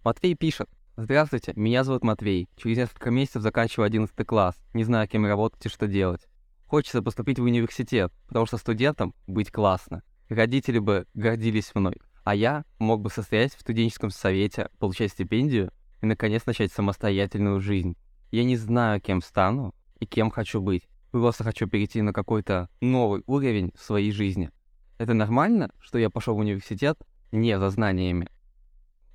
Матвей 0.03 0.35
пишет, 0.35 0.69
Здравствуйте, 1.03 1.53
меня 1.55 1.83
зовут 1.83 2.03
Матвей. 2.03 2.47
Через 2.57 2.77
несколько 2.77 3.09
месяцев 3.09 3.41
заканчиваю 3.41 3.87
11 3.87 4.15
класс. 4.23 4.55
Не 4.75 4.83
знаю, 4.83 5.07
кем 5.07 5.25
работать 5.25 5.65
и 5.65 5.69
что 5.69 5.87
делать. 5.87 6.27
Хочется 6.67 7.01
поступить 7.01 7.39
в 7.39 7.43
университет, 7.43 8.13
потому 8.27 8.45
что 8.45 8.57
студентам 8.57 9.15
быть 9.25 9.49
классно. 9.49 10.03
родители 10.29 10.77
бы 10.77 11.07
гордились 11.15 11.73
мной, 11.73 11.95
а 12.23 12.35
я 12.35 12.65
мог 12.77 13.01
бы 13.01 13.09
состоять 13.09 13.55
в 13.55 13.61
студенческом 13.61 14.11
совете, 14.11 14.69
получать 14.77 15.11
стипендию 15.11 15.71
и, 16.03 16.05
наконец, 16.05 16.45
начать 16.45 16.71
самостоятельную 16.71 17.61
жизнь. 17.61 17.97
Я 18.29 18.43
не 18.43 18.55
знаю, 18.55 19.01
кем 19.01 19.23
стану 19.23 19.73
и 19.99 20.05
кем 20.05 20.29
хочу 20.29 20.61
быть. 20.61 20.87
Просто 21.09 21.43
хочу 21.43 21.67
перейти 21.67 22.03
на 22.03 22.13
какой-то 22.13 22.69
новый 22.79 23.23
уровень 23.25 23.71
в 23.75 23.81
своей 23.81 24.11
жизни. 24.11 24.51
Это 24.99 25.15
нормально, 25.15 25.71
что 25.79 25.97
я 25.97 26.11
пошел 26.11 26.35
в 26.35 26.39
университет 26.39 26.99
не 27.31 27.57
за 27.57 27.71
знаниями? 27.71 28.29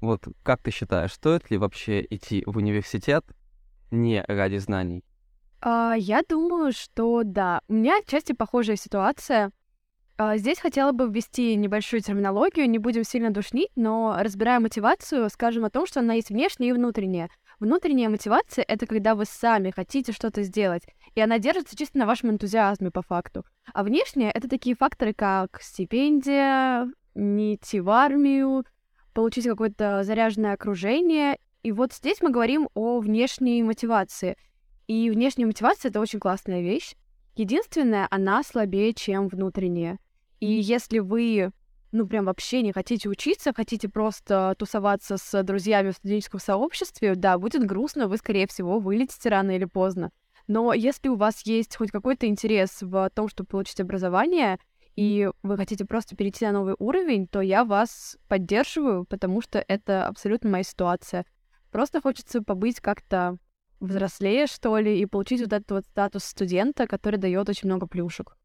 Вот 0.07 0.29
как 0.45 0.62
ты 0.62 0.71
считаешь, 0.71 1.12
стоит 1.12 1.51
ли 1.51 1.59
вообще 1.59 2.07
идти 2.09 2.45
в 2.47 2.57
университет 2.57 3.25
не 3.90 4.25
ради 4.27 4.59
знаний? 4.59 5.05
А, 5.61 5.95
я 5.99 6.23
думаю, 6.29 6.73
что 6.73 7.23
да. 7.25 7.61
У 7.66 7.73
меня 7.73 7.99
отчасти 7.99 8.33
похожая 8.33 8.77
ситуация. 8.77 9.51
А, 10.16 10.37
здесь 10.37 10.61
хотела 10.61 10.92
бы 10.92 11.09
ввести 11.09 11.57
небольшую 11.57 12.01
терминологию, 12.03 12.71
не 12.71 12.79
будем 12.79 13.05
сильно 13.05 13.31
душнить, 13.31 13.71
но 13.75 14.16
разбирая 14.19 14.61
мотивацию, 14.61 15.29
скажем 15.29 15.64
о 15.64 15.71
том, 15.71 15.87
что 15.87 16.01
она 16.01 16.14
есть 16.14 16.31
внешняя 16.31 16.69
и 16.69 16.73
внутренняя. 16.73 17.29
Внутренняя 17.59 18.09
мотивация— 18.09 18.64
это 18.69 18.87
когда 18.87 19.14
вы 19.14 19.25
сами 19.25 19.71
хотите 19.71 20.12
что-то 20.12 20.42
сделать, 20.42 20.85
и 21.14 21.21
она 21.21 21.38
держится 21.38 21.77
чисто 21.77 21.99
на 21.99 22.07
вашем 22.07 22.31
энтузиазме 22.31 22.90
по 22.90 23.03
факту. 23.03 23.45
А 23.75 23.83
внешняя— 23.83 24.31
это 24.35 24.49
такие 24.49 24.77
факторы, 24.77 25.14
как 25.14 25.61
стипендия, 25.61 26.88
не 27.14 27.55
идти 27.55 27.81
в 27.81 27.90
армию, 27.90 28.64
получить 29.16 29.46
какое-то 29.46 30.05
заряженное 30.05 30.52
окружение. 30.52 31.38
И 31.62 31.72
вот 31.72 31.94
здесь 31.94 32.20
мы 32.20 32.31
говорим 32.31 32.68
о 32.74 33.00
внешней 33.00 33.62
мотивации. 33.62 34.37
И 34.88 35.09
внешняя 35.09 35.46
мотивация— 35.46 35.88
это 35.90 36.00
очень 36.00 36.20
классная 36.20 36.61
вещь. 36.61 36.94
Единственное, 37.35 38.07
она 38.11 38.42
слабее, 38.42 38.92
чем 38.92 39.29
внутренняя. 39.29 39.98
И 40.38 40.52
если 40.52 40.98
вы, 40.98 41.50
ну, 41.92 42.07
прям 42.07 42.26
вообще 42.26 42.61
не 42.61 42.72
хотите 42.72 43.09
учиться, 43.09 43.55
хотите 43.57 43.88
просто 43.88 44.55
тусоваться 44.59 45.16
с 45.16 45.42
друзьями 45.42 45.92
в 45.92 45.96
студенческом 45.96 46.38
сообществе, 46.38 47.14
да, 47.14 47.38
будет 47.38 47.64
грустно, 47.64 48.09
вы, 48.09 48.18
скорее 48.18 48.46
всего, 48.46 48.79
вылетите 48.79 49.31
рано 49.31 49.52
или 49.52 49.64
поздно. 49.64 50.12
Но 50.46 50.74
если 50.74 51.09
у 51.09 51.16
вас 51.16 51.40
есть 51.46 51.74
хоть 51.74 51.90
какой-то 51.90 52.26
интерес 52.26 52.83
в 52.83 53.11
том, 53.14 53.29
чтобы 53.29 53.48
получить 53.48 53.81
образование, 53.81 54.59
и 54.96 55.30
вы 55.42 55.56
хотите 55.56 55.85
просто 55.85 56.16
перейти 56.16 56.46
на 56.46 56.52
новый 56.52 56.74
уровень, 56.78 57.28
то 57.28 57.42
я 57.42 57.64
вас 57.64 58.16
поддерживаю, 58.28 59.04
потому 59.04 59.42
что 59.42 59.62
это 59.68 60.06
абсолютно 60.06 60.50
моя 60.50 60.64
ситуация. 60.64 61.26
Просто 61.70 62.00
хочется 62.00 62.42
побыть 62.42 62.80
как-то 62.80 63.37
взрослее, 63.78 64.46
что 64.46 64.78
ли, 64.78 64.98
и 64.98 65.04
получить 65.04 65.42
вот 65.42 65.52
этот 65.52 65.70
вот 65.70 65.85
статус 65.85 66.24
студента, 66.24 66.87
который 66.87 67.16
дает 67.16 67.48
очень 67.48 67.68
много 67.68 67.87
плюшек. 67.87 68.37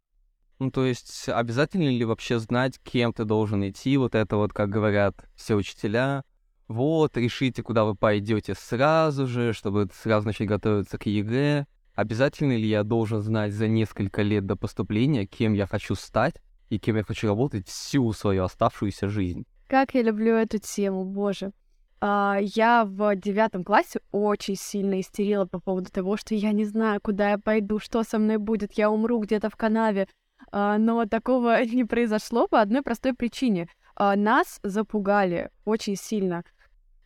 Ну, 0.59 0.69
то 0.69 0.85
есть 0.85 1.27
обязательно 1.29 1.89
ли 1.89 2.03
вообще 2.03 2.37
знать, 2.37 2.79
кем 2.83 3.13
ты 3.13 3.23
должен 3.23 3.67
идти? 3.67 3.97
Вот 3.97 4.13
это 4.13 4.35
вот, 4.35 4.53
как 4.53 4.69
говорят 4.69 5.15
все 5.35 5.55
учителя. 5.55 6.23
Вот, 6.67 7.17
решите, 7.17 7.63
куда 7.63 7.85
вы 7.85 7.95
пойдете 7.95 8.53
сразу 8.53 9.25
же, 9.25 9.53
чтобы 9.53 9.89
сразу 9.93 10.27
начать 10.27 10.47
готовиться 10.47 10.97
к 10.97 11.05
ЕГЭ. 11.05 11.65
Обязательно 11.95 12.53
ли 12.53 12.67
я 12.67 12.83
должен 12.83 13.21
знать 13.21 13.53
за 13.53 13.67
несколько 13.67 14.21
лет 14.21 14.45
до 14.45 14.55
поступления, 14.55 15.25
кем 15.25 15.53
я 15.53 15.67
хочу 15.67 15.95
стать 15.95 16.35
и 16.69 16.79
кем 16.79 16.95
я 16.95 17.03
хочу 17.03 17.27
работать 17.27 17.67
всю 17.67 18.11
свою 18.13 18.43
оставшуюся 18.43 19.09
жизнь? 19.09 19.45
Как 19.67 19.93
я 19.93 20.01
люблю 20.01 20.35
эту 20.35 20.57
тему, 20.57 21.05
боже. 21.05 21.51
А, 21.99 22.37
я 22.41 22.83
в 22.85 23.15
девятом 23.15 23.63
классе 23.63 23.99
очень 24.11 24.55
сильно 24.55 24.99
истерила 24.99 25.45
по 25.45 25.59
поводу 25.59 25.91
того, 25.91 26.17
что 26.17 26.33
я 26.33 26.51
не 26.51 26.65
знаю, 26.65 26.99
куда 27.01 27.31
я 27.31 27.37
пойду, 27.37 27.79
что 27.79 28.03
со 28.03 28.17
мной 28.17 28.37
будет, 28.37 28.73
я 28.73 28.89
умру 28.89 29.19
где-то 29.19 29.49
в 29.49 29.55
канаве. 29.55 30.07
А, 30.51 30.77
но 30.77 31.05
такого 31.05 31.63
не 31.65 31.83
произошло 31.83 32.47
по 32.47 32.59
одной 32.61 32.81
простой 32.81 33.13
причине. 33.13 33.67
А, 33.95 34.15
нас 34.15 34.59
запугали 34.63 35.51
очень 35.65 35.95
сильно. 35.95 36.43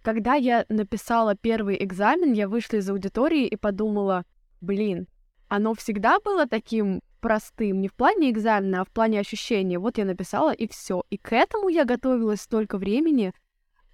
Когда 0.01 0.35
я 0.35 0.65
написала 0.69 1.35
первый 1.35 1.83
экзамен, 1.83 2.33
я 2.33 2.47
вышла 2.47 2.77
из 2.77 2.89
аудитории 2.89 3.47
и 3.47 3.55
подумала, 3.55 4.23
блин, 4.65 5.07
оно 5.47 5.73
всегда 5.73 6.19
было 6.19 6.47
таким 6.47 7.01
простым, 7.21 7.81
не 7.81 7.87
в 7.87 7.93
плане 7.93 8.29
экзамена, 8.29 8.81
а 8.81 8.85
в 8.85 8.89
плане 8.89 9.19
ощущения. 9.19 9.79
Вот 9.79 9.97
я 9.97 10.05
написала, 10.05 10.51
и 10.51 10.67
все. 10.67 11.03
И 11.09 11.17
к 11.17 11.31
этому 11.33 11.69
я 11.69 11.85
готовилась 11.85 12.41
столько 12.41 12.77
времени. 12.77 13.33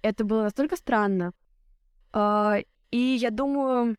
Это 0.02 0.24
было 0.24 0.42
настолько 0.42 0.76
странно. 0.76 1.32
А, 2.12 2.58
и 2.90 2.98
я 2.98 3.30
думаю, 3.30 3.96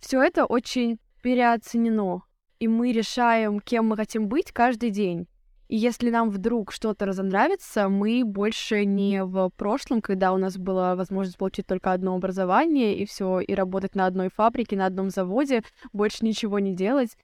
все 0.00 0.22
это 0.22 0.44
очень 0.44 0.98
переоценено. 1.22 2.22
И 2.58 2.68
мы 2.68 2.92
решаем, 2.92 3.60
кем 3.60 3.88
мы 3.88 3.96
хотим 3.96 4.28
быть 4.28 4.52
каждый 4.52 4.90
день. 4.90 5.28
И 5.68 5.76
если 5.76 6.10
нам 6.10 6.30
вдруг 6.30 6.72
что-то 6.72 7.06
разонравится, 7.06 7.88
мы 7.88 8.22
больше 8.24 8.84
не 8.84 9.24
в 9.24 9.50
прошлом, 9.50 10.00
когда 10.00 10.32
у 10.32 10.38
нас 10.38 10.56
была 10.56 10.94
возможность 10.94 11.38
получить 11.38 11.66
только 11.66 11.92
одно 11.92 12.14
образование 12.14 12.96
и 12.96 13.04
все, 13.04 13.40
и 13.40 13.54
работать 13.54 13.94
на 13.94 14.06
одной 14.06 14.30
фабрике, 14.30 14.76
на 14.76 14.86
одном 14.86 15.10
заводе, 15.10 15.64
больше 15.92 16.24
ничего 16.24 16.58
не 16.60 16.74
делать. 16.74 17.16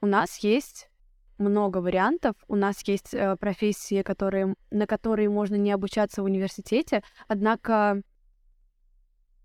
У 0.00 0.06
нас 0.06 0.38
есть 0.38 0.88
много 1.36 1.78
вариантов. 1.78 2.34
У 2.48 2.56
нас 2.56 2.86
есть 2.86 3.12
э, 3.12 3.36
профессии, 3.36 4.02
которые, 4.02 4.54
на 4.70 4.86
которые 4.86 5.28
можно 5.28 5.56
не 5.56 5.72
обучаться 5.72 6.22
в 6.22 6.26
университете, 6.26 7.02
однако 7.28 8.02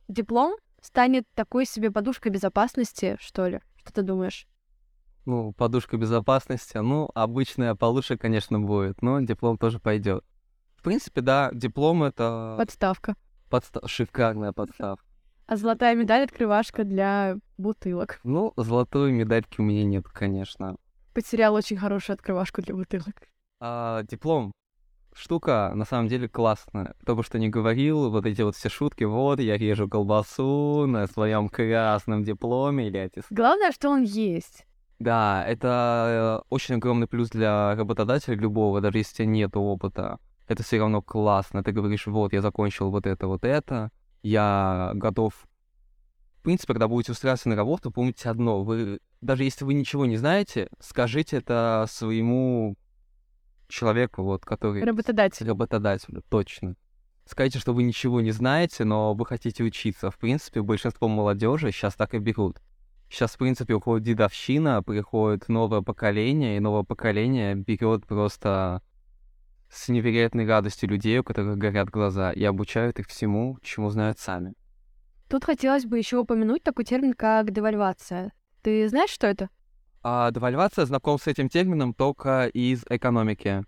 диплом 0.08 0.56
станет 0.82 1.26
такой 1.34 1.66
себе 1.66 1.92
подушкой 1.92 2.32
безопасности, 2.32 3.18
что 3.20 3.48
ли? 3.48 3.60
Что 3.78 3.94
ты 3.94 4.02
думаешь? 4.04 4.48
Ну, 5.26 5.54
подушка 5.54 5.98
безопасности, 5.98 6.78
ну, 6.78 7.10
обычная 7.14 7.76
получше, 7.76 8.18
конечно, 8.18 8.60
будет, 8.60 9.02
но 9.02 9.20
диплом 9.22 9.58
тоже 9.58 9.80
пойдет. 9.80 10.24
В 10.78 10.84
принципе, 10.84 11.22
да, 11.22 11.50
диплом 11.54 12.04
это... 12.04 12.56
Подставка. 12.58 13.16
Подста... 13.50 13.88
Шикарная 13.88 14.52
подставка. 14.52 15.06
А 15.48 15.58
золотая 15.58 15.96
медаль 15.96 16.24
открывашка 16.24 16.84
для 16.84 17.38
бутылок. 17.58 18.20
Ну, 18.24 18.54
золотой 18.58 19.12
медальки 19.12 19.62
у 19.62 19.64
меня 19.64 19.84
нет, 19.84 20.08
конечно. 20.08 20.76
Потерял 21.14 21.54
очень 21.54 21.78
хорошую 21.78 22.16
открывашку 22.16 22.62
для 22.62 22.76
бутылок. 22.76 23.16
А, 23.60 24.04
диплом. 24.04 24.52
Штука, 25.14 25.72
на 25.76 25.86
самом 25.86 26.10
деле, 26.10 26.28
классная. 26.28 26.96
Кто 27.02 27.16
бы 27.16 27.24
что 27.24 27.40
ни 27.40 27.48
говорил, 27.48 28.10
вот 28.10 28.26
эти 28.26 28.42
вот 28.42 28.56
все 28.56 28.70
шутки, 28.70 29.06
вот, 29.06 29.40
я 29.40 29.58
режу 29.58 29.88
колбасу 29.88 30.86
на 30.88 31.08
своем 31.08 31.48
красном 31.48 32.24
дипломе 32.24 32.88
или 32.88 33.00
эти... 33.00 33.22
Главное, 33.30 33.72
что 33.72 33.90
он 33.90 34.04
есть. 34.04 34.66
Да, 35.00 35.44
это 35.46 36.42
э, 36.44 36.46
очень 36.50 36.76
огромный 36.76 37.08
плюс 37.08 37.30
для 37.30 37.76
работодателя 37.76 38.36
любого, 38.36 38.80
даже 38.82 39.00
если 39.00 39.14
у 39.14 39.18
тебя 39.18 39.28
нет 39.28 39.58
опыта. 39.58 40.20
Это 40.48 40.64
все 40.64 40.80
равно 40.80 41.02
классно. 41.02 41.64
Ты 41.64 41.72
говоришь, 41.72 42.08
вот, 42.08 42.34
я 42.34 42.42
закончил 42.42 42.92
вот 42.92 43.06
это, 43.06 43.28
вот 43.28 43.44
это, 43.44 43.92
я 44.24 44.92
готов. 44.96 45.34
В 46.40 46.44
принципе, 46.44 46.74
когда 46.74 46.88
будете 46.88 47.12
устраиваться 47.12 47.50
на 47.50 47.56
работу, 47.56 47.92
помните 47.92 48.30
одно, 48.30 48.64
вы, 48.64 49.00
даже 49.22 49.44
если 49.44 49.66
вы 49.66 49.74
ничего 49.74 50.06
не 50.06 50.18
знаете, 50.18 50.70
скажите 50.80 51.38
это 51.38 51.86
своему 51.90 52.78
человеку, 53.68 54.24
вот, 54.24 54.46
который... 54.46 54.84
Работодатель. 54.84 55.48
Работодателю, 55.48 56.24
точно. 56.30 56.76
Скажите, 57.26 57.58
что 57.58 57.74
вы 57.74 57.84
ничего 57.84 58.22
не 58.22 58.32
знаете, 58.32 58.86
но 58.86 59.16
вы 59.16 59.26
хотите 59.26 59.64
учиться. 59.64 60.12
В 60.12 60.18
принципе, 60.18 60.62
большинство 60.62 61.08
молодежи 61.08 61.72
сейчас 61.72 61.96
так 61.96 62.14
и 62.14 62.20
берут. 62.20 62.62
Сейчас, 63.16 63.36
в 63.36 63.38
принципе, 63.38 63.74
уходит 63.74 64.04
дедовщина, 64.04 64.84
приходит 64.84 65.48
новое 65.48 65.82
поколение, 65.82 66.58
и 66.58 66.60
новое 66.60 66.84
поколение 66.84 67.56
берет 67.56 68.06
просто 68.06 68.82
с 69.70 69.88
невероятной 69.88 70.46
радостью 70.46 70.90
людей, 70.90 71.20
у 71.20 71.24
которых 71.24 71.58
горят 71.58 71.90
глаза, 71.90 72.34
и 72.34 72.44
обучают 72.44 73.00
их 73.00 73.08
всему, 73.08 73.58
чему 73.62 73.90
знают 73.90 74.20
сами. 74.20 74.54
Тут 75.30 75.46
хотелось 75.46 75.86
бы 75.86 75.98
еще 75.98 76.18
упомянуть 76.18 76.62
такой 76.64 76.84
термин, 76.84 77.14
как 77.14 77.52
девальвация. 77.52 78.34
Ты 78.62 78.90
знаешь, 78.90 79.12
что 79.12 79.28
это? 79.28 79.50
А 80.04 80.30
девальвация 80.32 80.86
знаком 80.86 81.18
с 81.18 81.26
этим 81.26 81.48
термином 81.48 81.94
только 81.94 82.48
из 82.48 82.84
экономики. 82.90 83.64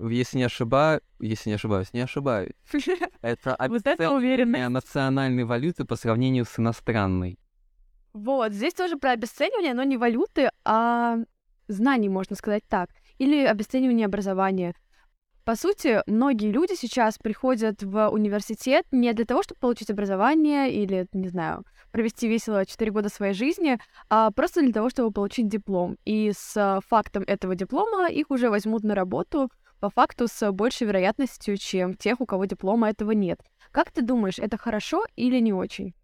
Если 0.00 0.38
не 0.38 0.44
ошибаюсь, 0.44 1.02
если 1.20 1.50
не 1.50 1.54
ошибаюсь, 1.54 1.92
не 1.92 2.00
ошибаюсь. 2.00 2.54
Это 3.22 3.54
обесценивание 3.54 4.68
национальной 4.68 5.44
валюты 5.44 5.84
по 5.84 5.94
сравнению 5.94 6.44
с 6.44 6.58
иностранной. 6.58 7.38
Вот, 8.12 8.52
здесь 8.52 8.74
тоже 8.74 8.96
про 8.96 9.12
обесценивание, 9.12 9.74
но 9.74 9.82
не 9.84 9.96
валюты, 9.96 10.50
а 10.64 11.18
знаний, 11.68 12.08
можно 12.08 12.34
сказать 12.34 12.64
так, 12.68 12.90
или 13.18 13.44
обесценивание 13.44 14.06
образования. 14.06 14.74
По 15.44 15.56
сути, 15.56 16.02
многие 16.06 16.50
люди 16.50 16.74
сейчас 16.74 17.18
приходят 17.18 17.82
в 17.82 18.08
университет 18.10 18.84
не 18.92 19.12
для 19.12 19.24
того, 19.24 19.42
чтобы 19.42 19.60
получить 19.60 19.90
образование 19.90 20.72
или, 20.72 21.06
не 21.12 21.28
знаю, 21.28 21.64
провести 21.92 22.28
весело 22.28 22.66
4 22.66 22.90
года 22.90 23.08
своей 23.08 23.32
жизни, 23.32 23.78
а 24.08 24.30
просто 24.32 24.60
для 24.60 24.72
того, 24.72 24.90
чтобы 24.90 25.12
получить 25.12 25.48
диплом. 25.48 25.96
И 26.04 26.32
с 26.36 26.80
фактом 26.86 27.24
этого 27.26 27.54
диплома 27.54 28.08
их 28.08 28.30
уже 28.30 28.50
возьмут 28.50 28.84
на 28.84 28.94
работу 28.94 29.50
по 29.80 29.88
факту 29.88 30.28
с 30.28 30.52
большей 30.52 30.86
вероятностью, 30.86 31.56
чем 31.56 31.94
тех, 31.94 32.20
у 32.20 32.26
кого 32.26 32.44
диплома 32.44 32.90
этого 32.90 33.12
нет. 33.12 33.40
Как 33.72 33.90
ты 33.90 34.02
думаешь, 34.02 34.38
это 34.38 34.58
хорошо 34.58 35.04
или 35.16 35.40
не 35.40 35.52
очень? 35.52 35.94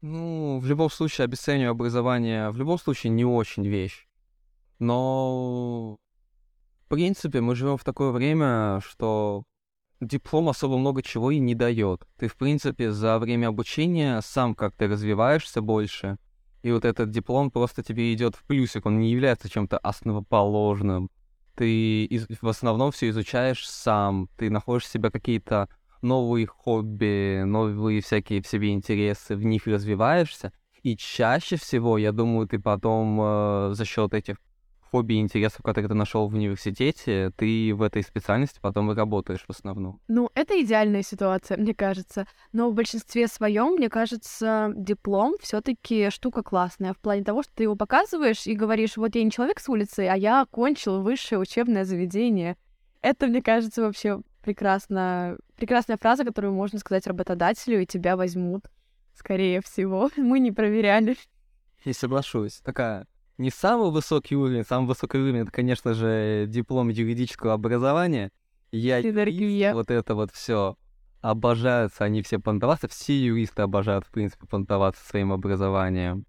Ну, 0.00 0.60
в 0.60 0.66
любом 0.66 0.90
случае, 0.90 1.24
обесцениваю 1.24 1.72
образование 1.72 2.50
в 2.50 2.56
любом 2.56 2.78
случае 2.78 3.10
не 3.10 3.24
очень 3.24 3.66
вещь. 3.66 4.06
Но 4.78 5.98
принципе, 6.88 7.40
мы 7.40 7.54
живем 7.54 7.76
в 7.76 7.84
такое 7.84 8.10
время, 8.10 8.80
что 8.80 9.44
диплом 10.00 10.48
особо 10.48 10.78
много 10.78 11.02
чего 11.02 11.30
и 11.30 11.38
не 11.38 11.54
дает. 11.54 12.06
Ты, 12.16 12.28
в 12.28 12.36
принципе, 12.36 12.90
за 12.90 13.18
время 13.18 13.48
обучения 13.48 14.20
сам 14.22 14.54
как-то 14.54 14.86
развиваешься 14.86 15.60
больше, 15.60 16.18
и 16.62 16.72
вот 16.72 16.84
этот 16.84 17.10
диплом 17.10 17.50
просто 17.50 17.82
тебе 17.82 18.12
идет 18.12 18.34
в 18.34 18.44
плюсик, 18.44 18.86
он 18.86 18.98
не 18.98 19.10
является 19.10 19.48
чем-то 19.48 19.78
основоположным. 19.78 21.10
Ты 21.54 22.04
из- 22.04 22.26
в 22.40 22.48
основном 22.48 22.92
все 22.92 23.08
изучаешь 23.10 23.68
сам, 23.68 24.28
ты 24.36 24.50
находишь 24.50 24.84
в 24.84 24.92
себе 24.92 25.10
какие-то 25.10 25.68
новые 26.02 26.46
хобби, 26.46 27.42
новые 27.44 28.00
всякие 28.00 28.42
в 28.42 28.46
себе 28.46 28.72
интересы, 28.72 29.36
в 29.36 29.44
них 29.44 29.66
развиваешься, 29.66 30.52
и 30.82 30.96
чаще 30.96 31.56
всего, 31.56 31.98
я 31.98 32.12
думаю, 32.12 32.46
ты 32.46 32.58
потом 32.58 33.20
э, 33.20 33.70
за 33.74 33.84
счет 33.84 34.14
этих 34.14 34.36
хобби 34.90 35.14
и 35.14 35.20
интересов, 35.20 35.62
которые 35.62 35.88
ты 35.88 35.94
нашел 35.94 36.28
в 36.28 36.34
университете, 36.34 37.30
ты 37.36 37.74
в 37.74 37.82
этой 37.82 38.02
специальности 38.02 38.58
потом 38.60 38.90
и 38.90 38.94
работаешь 38.94 39.44
в 39.46 39.50
основном. 39.50 40.00
Ну, 40.08 40.30
это 40.34 40.60
идеальная 40.62 41.02
ситуация, 41.02 41.56
мне 41.58 41.74
кажется. 41.74 42.26
Но 42.52 42.70
в 42.70 42.74
большинстве 42.74 43.28
своем, 43.28 43.74
мне 43.74 43.88
кажется, 43.88 44.72
диплом 44.74 45.34
все-таки 45.40 46.10
штука 46.10 46.42
классная. 46.42 46.94
В 46.94 46.98
плане 46.98 47.24
того, 47.24 47.42
что 47.42 47.52
ты 47.54 47.64
его 47.64 47.76
показываешь 47.76 48.46
и 48.46 48.54
говоришь, 48.54 48.96
вот 48.96 49.14
я 49.14 49.22
не 49.22 49.30
человек 49.30 49.60
с 49.60 49.68
улицы, 49.68 50.00
а 50.00 50.16
я 50.16 50.42
окончил 50.42 51.02
высшее 51.02 51.38
учебное 51.38 51.84
заведение. 51.84 52.56
Это, 53.02 53.26
мне 53.26 53.42
кажется, 53.42 53.82
вообще 53.82 54.20
прекрасно, 54.48 55.36
прекрасная 55.56 55.98
фраза, 55.98 56.24
которую 56.24 56.54
можно 56.54 56.78
сказать 56.78 57.06
работодателю, 57.06 57.82
и 57.82 57.86
тебя 57.86 58.16
возьмут, 58.16 58.64
скорее 59.14 59.60
всего. 59.60 60.08
Мы 60.16 60.40
не 60.40 60.52
проверяли. 60.52 61.18
И 61.84 61.92
соглашусь. 61.92 62.60
Такая 62.64 63.06
не 63.36 63.50
самый 63.50 63.90
высокий 63.90 64.36
уровень, 64.36 64.64
самый 64.64 64.86
высокий 64.86 65.18
уровень 65.18 65.40
это, 65.40 65.52
конечно 65.52 65.92
же, 65.92 66.46
диплом 66.48 66.88
юридического 66.88 67.52
образования. 67.52 68.30
Я 68.72 69.02
Синергия. 69.02 69.74
вот 69.74 69.90
это 69.90 70.14
вот 70.14 70.30
все 70.32 70.76
обожаются 71.20 72.04
они 72.04 72.22
все 72.22 72.38
понтоваться, 72.38 72.88
все 72.88 73.18
юристы 73.20 73.60
обожают, 73.60 74.06
в 74.06 74.10
принципе, 74.10 74.46
понтоваться 74.46 75.04
своим 75.04 75.30
образованием. 75.32 76.24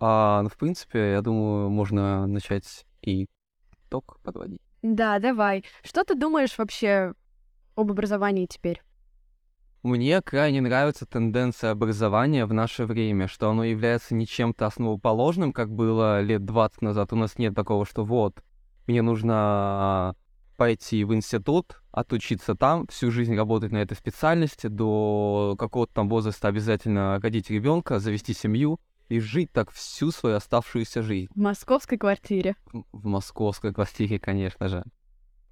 А, 0.00 0.42
ну, 0.42 0.50
в 0.50 0.56
принципе, 0.58 1.12
я 1.12 1.22
думаю, 1.22 1.70
можно 1.70 2.26
начать 2.26 2.84
и 3.00 3.26
итог 3.86 4.18
подводить. 4.22 4.60
Да, 4.82 5.18
давай. 5.18 5.64
Что 5.82 6.04
ты 6.04 6.14
думаешь 6.14 6.56
вообще 6.58 7.14
об 7.78 7.90
образовании 7.90 8.46
теперь? 8.46 8.82
Мне 9.84 10.20
крайне 10.20 10.60
нравится 10.60 11.06
тенденция 11.06 11.70
образования 11.70 12.46
в 12.46 12.52
наше 12.52 12.84
время, 12.84 13.28
что 13.28 13.48
оно 13.48 13.62
является 13.62 14.14
не 14.14 14.26
чем-то 14.26 14.66
основоположным, 14.66 15.52
как 15.52 15.70
было 15.70 16.20
лет 16.20 16.44
20 16.44 16.82
назад. 16.82 17.12
У 17.12 17.16
нас 17.16 17.38
нет 17.38 17.54
такого, 17.54 17.86
что 17.86 18.04
вот, 18.04 18.42
мне 18.88 19.02
нужно 19.02 20.16
пойти 20.56 21.04
в 21.04 21.14
институт, 21.14 21.80
отучиться 21.92 22.56
там, 22.56 22.88
всю 22.88 23.12
жизнь 23.12 23.36
работать 23.36 23.70
на 23.70 23.76
этой 23.76 23.96
специальности, 23.96 24.66
до 24.66 25.54
какого-то 25.56 25.94
там 25.94 26.08
возраста 26.08 26.48
обязательно 26.48 27.20
родить 27.22 27.48
ребенка, 27.48 28.00
завести 28.00 28.34
семью 28.34 28.80
и 29.08 29.20
жить 29.20 29.52
так 29.52 29.70
всю 29.70 30.10
свою 30.10 30.36
оставшуюся 30.36 31.02
жизнь. 31.02 31.30
В 31.32 31.38
московской 31.38 31.96
квартире. 31.96 32.56
В 32.72 33.06
московской 33.06 33.72
квартире, 33.72 34.18
конечно 34.18 34.66
же. 34.66 34.84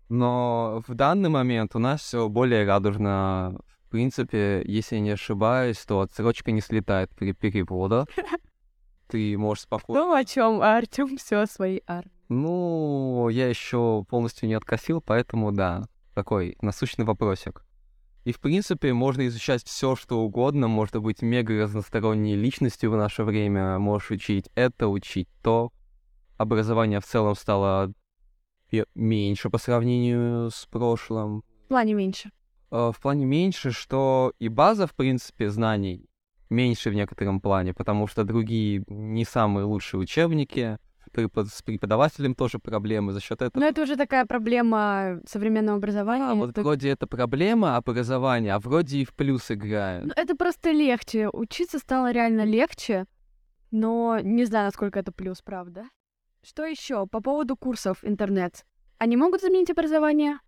Но 0.08 0.82
в 0.86 0.94
данный 0.94 1.28
момент 1.28 1.74
у 1.74 1.78
нас 1.78 2.00
все 2.00 2.28
более 2.28 2.64
радужно. 2.64 3.58
В 3.86 3.90
принципе, 3.90 4.62
если 4.64 4.96
я 4.96 5.00
не 5.00 5.10
ошибаюсь, 5.10 5.78
то 5.78 6.00
отсрочка 6.00 6.52
не 6.52 6.60
слетает 6.60 7.10
при 7.14 7.32
переводах. 7.32 8.08
Ты 9.08 9.38
можешь 9.38 9.64
спокойно... 9.64 10.04
Ну, 10.04 10.14
о 10.14 10.24
чем 10.24 10.60
Артем 10.60 11.16
все 11.18 11.46
своей 11.46 11.82
армии. 11.86 12.10
Ну, 12.28 13.28
я 13.28 13.48
еще 13.48 14.04
полностью 14.08 14.48
не 14.48 14.54
откосил, 14.54 15.00
поэтому 15.00 15.52
да, 15.52 15.84
такой 16.14 16.56
насущный 16.60 17.04
вопросик. 17.04 17.64
И, 18.24 18.32
в 18.32 18.40
принципе, 18.40 18.92
можно 18.92 19.28
изучать 19.28 19.64
все, 19.64 19.94
что 19.94 20.18
угодно, 20.18 20.66
можно 20.66 21.00
быть 21.00 21.22
мега 21.22 21.62
разносторонней 21.62 22.34
личностью 22.34 22.90
в 22.90 22.96
наше 22.96 23.22
время, 23.22 23.78
можешь 23.78 24.10
учить 24.10 24.50
это, 24.56 24.88
учить 24.88 25.28
то. 25.42 25.70
Образование 26.36 26.98
в 27.00 27.06
целом 27.06 27.36
стало 27.36 27.92
меньше 28.94 29.50
по 29.50 29.59
сравнению 29.59 30.50
с 30.50 30.66
прошлым. 30.66 31.42
В 31.64 31.68
плане 31.68 31.94
меньше. 31.94 32.31
Э, 32.70 32.90
В 32.94 33.00
плане 33.00 33.24
меньше, 33.26 33.70
что 33.70 34.33
и 34.38 34.48
база, 34.48 34.87
в 34.87 34.94
принципе, 34.94 35.50
знаний 35.50 36.09
меньше 36.50 36.90
в 36.90 36.94
некотором 36.94 37.40
плане, 37.40 37.74
потому 37.74 38.07
что 38.07 38.24
другие 38.24 38.85
не 38.88 39.24
самые 39.24 39.64
лучшие 39.64 40.00
учебники, 40.00 40.79
препод- 41.12 41.48
с 41.48 41.62
преподавателем 41.62 42.35
тоже 42.35 42.59
проблемы 42.59 43.12
за 43.12 43.20
счет 43.20 43.42
этого. 43.42 43.61
Но 43.61 43.66
это 43.68 43.83
уже 43.83 43.96
такая 43.96 44.26
проблема 44.26 45.20
современного 45.26 45.79
образования. 45.79 46.24
А, 46.31 46.35
вот 46.35 46.50
Это- 46.50 46.62
вроде 46.62 46.90
это 46.90 47.07
проблема 47.07 47.76
образования, 47.76 48.55
а 48.55 48.59
вроде 48.59 48.98
и 48.98 49.05
в 49.05 49.12
плюс 49.14 49.50
играет. 49.50 50.05
Ну, 50.07 50.12
Это 50.16 50.37
просто 50.37 50.70
легче. 50.72 51.29
Учиться 51.33 51.79
стало 51.79 52.12
реально 52.12 52.44
легче, 52.44 53.07
но 53.70 54.20
не 54.22 54.44
знаю, 54.44 54.66
насколько 54.66 54.98
это 54.98 55.11
плюс, 55.12 55.42
правда. 55.42 55.85
Что 56.48 56.64
еще 56.64 57.09
по 57.09 57.20
поводу 57.20 57.56
курсов 57.56 58.04
интернет? 58.04 58.64
Они 58.98 59.16
могут 59.16 59.40
заменить 59.40 59.68
образование? 59.68 60.38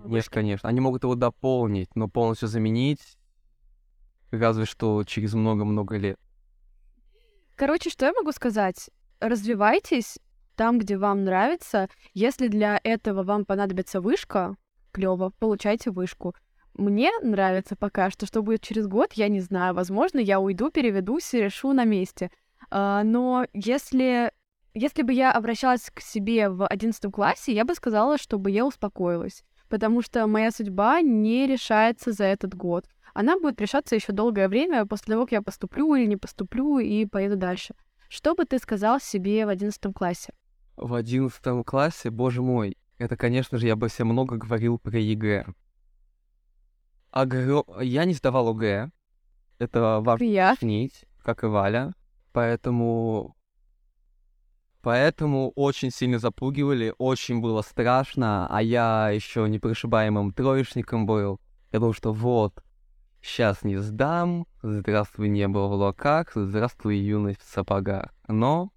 Нет, 0.00 0.28
конечно. 0.28 0.68
Они 0.68 0.80
могут 0.80 1.04
его 1.04 1.14
дополнить, 1.14 1.94
но 1.94 2.08
полностью 2.08 2.48
заменить 2.48 3.16
разве 4.32 4.64
что 4.64 5.04
через 5.04 5.34
много-много 5.34 5.96
лет. 5.96 6.18
Короче, 7.54 7.88
что 7.88 8.04
я 8.04 8.12
могу 8.14 8.32
сказать? 8.32 8.90
Развивайтесь 9.20 10.18
там, 10.56 10.80
где 10.80 10.98
вам 10.98 11.22
нравится. 11.22 11.88
Если 12.14 12.48
для 12.48 12.80
этого 12.82 13.22
вам 13.22 13.44
понадобится 13.44 14.00
вышка, 14.00 14.56
клево, 14.90 15.30
получайте 15.38 15.92
вышку. 15.92 16.34
Мне 16.74 17.12
нравится 17.22 17.76
пока 17.76 18.10
что, 18.10 18.26
что 18.26 18.42
будет 18.42 18.60
через 18.60 18.88
год, 18.88 19.12
я 19.12 19.28
не 19.28 19.38
знаю. 19.38 19.72
Возможно, 19.74 20.18
я 20.18 20.40
уйду, 20.40 20.72
переведусь 20.72 21.32
и 21.32 21.40
решу 21.40 21.72
на 21.74 21.84
месте. 21.84 22.32
А, 22.70 23.04
но 23.04 23.46
если, 23.52 24.32
если 24.74 25.02
бы 25.02 25.12
я 25.12 25.32
обращалась 25.32 25.90
к 25.92 26.00
себе 26.00 26.48
в 26.48 26.66
одиннадцатом 26.66 27.12
классе, 27.12 27.54
я 27.54 27.64
бы 27.64 27.74
сказала, 27.74 28.18
чтобы 28.18 28.50
я 28.50 28.66
успокоилась. 28.66 29.44
Потому 29.68 30.02
что 30.02 30.26
моя 30.26 30.50
судьба 30.50 31.00
не 31.00 31.46
решается 31.46 32.12
за 32.12 32.24
этот 32.24 32.54
год. 32.54 32.86
Она 33.14 33.38
будет 33.38 33.60
решаться 33.60 33.94
еще 33.94 34.12
долгое 34.12 34.48
время 34.48 34.84
после 34.86 35.14
того, 35.14 35.24
как 35.24 35.32
я 35.32 35.42
поступлю 35.42 35.94
или 35.94 36.06
не 36.06 36.16
поступлю 36.16 36.78
и 36.78 37.06
поеду 37.06 37.36
дальше. 37.36 37.74
Что 38.08 38.34
бы 38.34 38.44
ты 38.44 38.58
сказал 38.58 39.00
себе 39.00 39.46
в 39.46 39.48
одиннадцатом 39.48 39.92
классе? 39.92 40.34
В 40.76 40.92
одиннадцатом 40.94 41.64
классе, 41.64 42.10
боже 42.10 42.42
мой, 42.42 42.76
это, 42.98 43.16
конечно 43.16 43.58
же, 43.58 43.66
я 43.66 43.76
бы 43.76 43.88
себе 43.88 44.04
много 44.04 44.36
говорил 44.36 44.78
про 44.78 44.98
ЕГЭ. 44.98 45.46
Огро- 47.12 47.82
Я 47.82 48.04
не 48.04 48.14
сдавал 48.14 48.48
ОГЭ. 48.48 48.90
Это 49.58 50.00
важно 50.00 50.24
Я. 50.24 50.56
как 51.22 51.44
и 51.44 51.46
Валя. 51.46 51.94
Поэтому... 52.32 53.36
Поэтому 54.84 55.50
очень 55.56 55.90
сильно 55.90 56.18
запугивали, 56.18 56.94
очень 56.98 57.40
было 57.40 57.62
страшно, 57.62 58.46
а 58.50 58.62
я 58.62 59.08
еще 59.08 59.48
непрошибаемым 59.48 60.32
троечником 60.32 61.06
был. 61.06 61.40
Я 61.72 61.78
думал, 61.78 61.94
что 61.94 62.12
вот, 62.12 62.62
сейчас 63.22 63.62
не 63.62 63.78
сдам, 63.78 64.46
здравствуй 64.62 65.30
небо 65.30 65.60
в 65.60 65.72
облаках, 65.72 66.32
здравствуй 66.34 66.98
юность 66.98 67.40
в 67.40 67.50
сапогах. 67.50 68.14
Но 68.28 68.72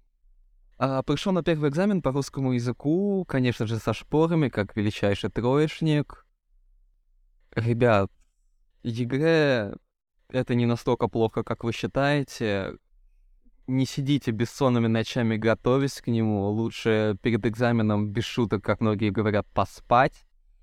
а, 0.78 1.02
пришел 1.02 1.32
на 1.32 1.42
первый 1.42 1.68
экзамен 1.68 2.00
по 2.00 2.10
русскому 2.10 2.52
языку, 2.52 3.26
конечно 3.28 3.66
же, 3.66 3.76
со 3.76 3.92
шпорами, 3.92 4.48
как 4.48 4.76
величайший 4.76 5.28
троечник. 5.28 6.24
Ребят, 7.54 8.10
ЕГЭ 8.82 9.74
это 10.30 10.54
не 10.54 10.64
настолько 10.64 11.08
плохо, 11.08 11.42
как 11.42 11.64
вы 11.64 11.72
считаете. 11.72 12.78
Не 13.68 13.84
сидите 13.84 14.30
бессонными 14.30 14.86
ночами, 14.86 15.36
готовясь 15.36 16.00
к 16.00 16.06
нему. 16.06 16.48
Лучше 16.48 17.16
перед 17.22 17.44
экзаменом, 17.44 18.08
без 18.08 18.24
шуток, 18.24 18.64
как 18.64 18.80
многие 18.80 19.10
говорят, 19.10 19.46
поспать. 19.54 20.14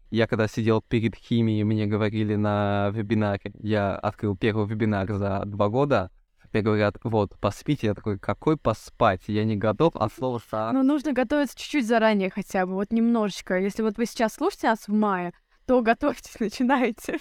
Я 0.09 0.27
когда 0.27 0.47
сидел 0.47 0.81
перед 0.81 1.15
химией, 1.15 1.63
мне 1.63 1.85
говорили 1.85 2.35
на 2.35 2.89
вебинаре, 2.91 3.53
я 3.61 3.95
открыл 3.95 4.35
первый 4.35 4.67
вебинар 4.67 5.11
за 5.13 5.43
два 5.45 5.69
года, 5.69 6.09
мне 6.55 6.63
говорят, 6.63 6.95
вот, 7.03 7.37
поспите. 7.39 7.87
Я 7.87 7.93
такой, 7.93 8.17
какой 8.17 8.55
поспать? 8.55 9.21
Я 9.27 9.43
не 9.43 9.57
готов, 9.57 9.93
а 9.95 10.09
слово 10.09 10.39
«са». 10.49 10.71
Ну, 10.73 10.83
нужно 10.83 11.11
готовиться 11.11 11.57
чуть-чуть 11.59 11.85
заранее 11.85 12.29
хотя 12.29 12.65
бы, 12.65 12.73
вот 12.73 12.91
немножечко. 12.91 13.59
Если 13.59 13.81
вот 13.81 13.97
вы 13.97 14.05
сейчас 14.05 14.35
слушаете 14.35 14.67
нас 14.67 14.87
в 14.87 14.93
мае, 14.93 15.33
то 15.67 15.81
готовьтесь, 15.81 16.35
начинайте. 16.39 17.19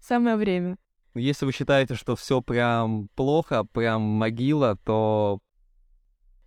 Самое 0.00 0.36
время. 0.36 0.76
Если 1.14 1.46
вы 1.46 1.52
считаете, 1.52 1.94
что 1.94 2.16
все 2.16 2.40
прям 2.40 3.08
плохо, 3.14 3.64
прям 3.64 4.02
могила, 4.02 4.76
то 4.84 5.40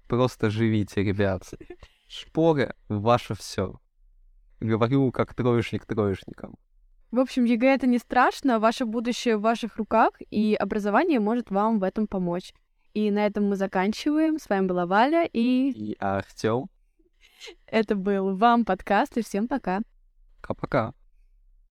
просто 0.08 0.50
живите, 0.50 1.04
ребят. 1.04 1.44
Шпоры— 2.08 2.74
ваше 2.90 3.34
все. 3.36 3.80
Говорю, 4.60 5.12
как 5.12 5.34
троечник 5.34 5.86
троечникам. 5.86 6.56
В 7.12 7.20
общем, 7.20 7.44
ЕГЭ 7.44 7.76
это 7.76 7.88
не 7.88 7.98
страшно, 7.98 8.60
ваше 8.60 8.86
будущее 8.86 9.38
в 9.38 9.42
ваших 9.42 9.76
руках, 9.78 10.12
и 10.30 10.56
образование 10.56 11.20
может 11.20 11.52
вам 11.52 11.80
в 11.80 11.84
этом 11.84 12.08
помочь. 12.08 12.54
И 12.94 13.12
на 13.12 13.26
этом 13.26 13.50
мы 13.50 13.56
заканчиваем. 13.56 14.38
С 14.40 14.50
вами 14.50 14.68
была 14.68 14.86
Валя 14.86 15.26
и... 15.26 15.72
И 15.72 15.96
Артем. 16.00 16.70
Это 17.66 17.96
был 17.96 18.36
вам 18.38 18.66
подкаст, 18.66 19.18
и 19.18 19.24
всем 19.24 19.48
пока. 19.48 19.82
Пока-пока. 20.42 20.94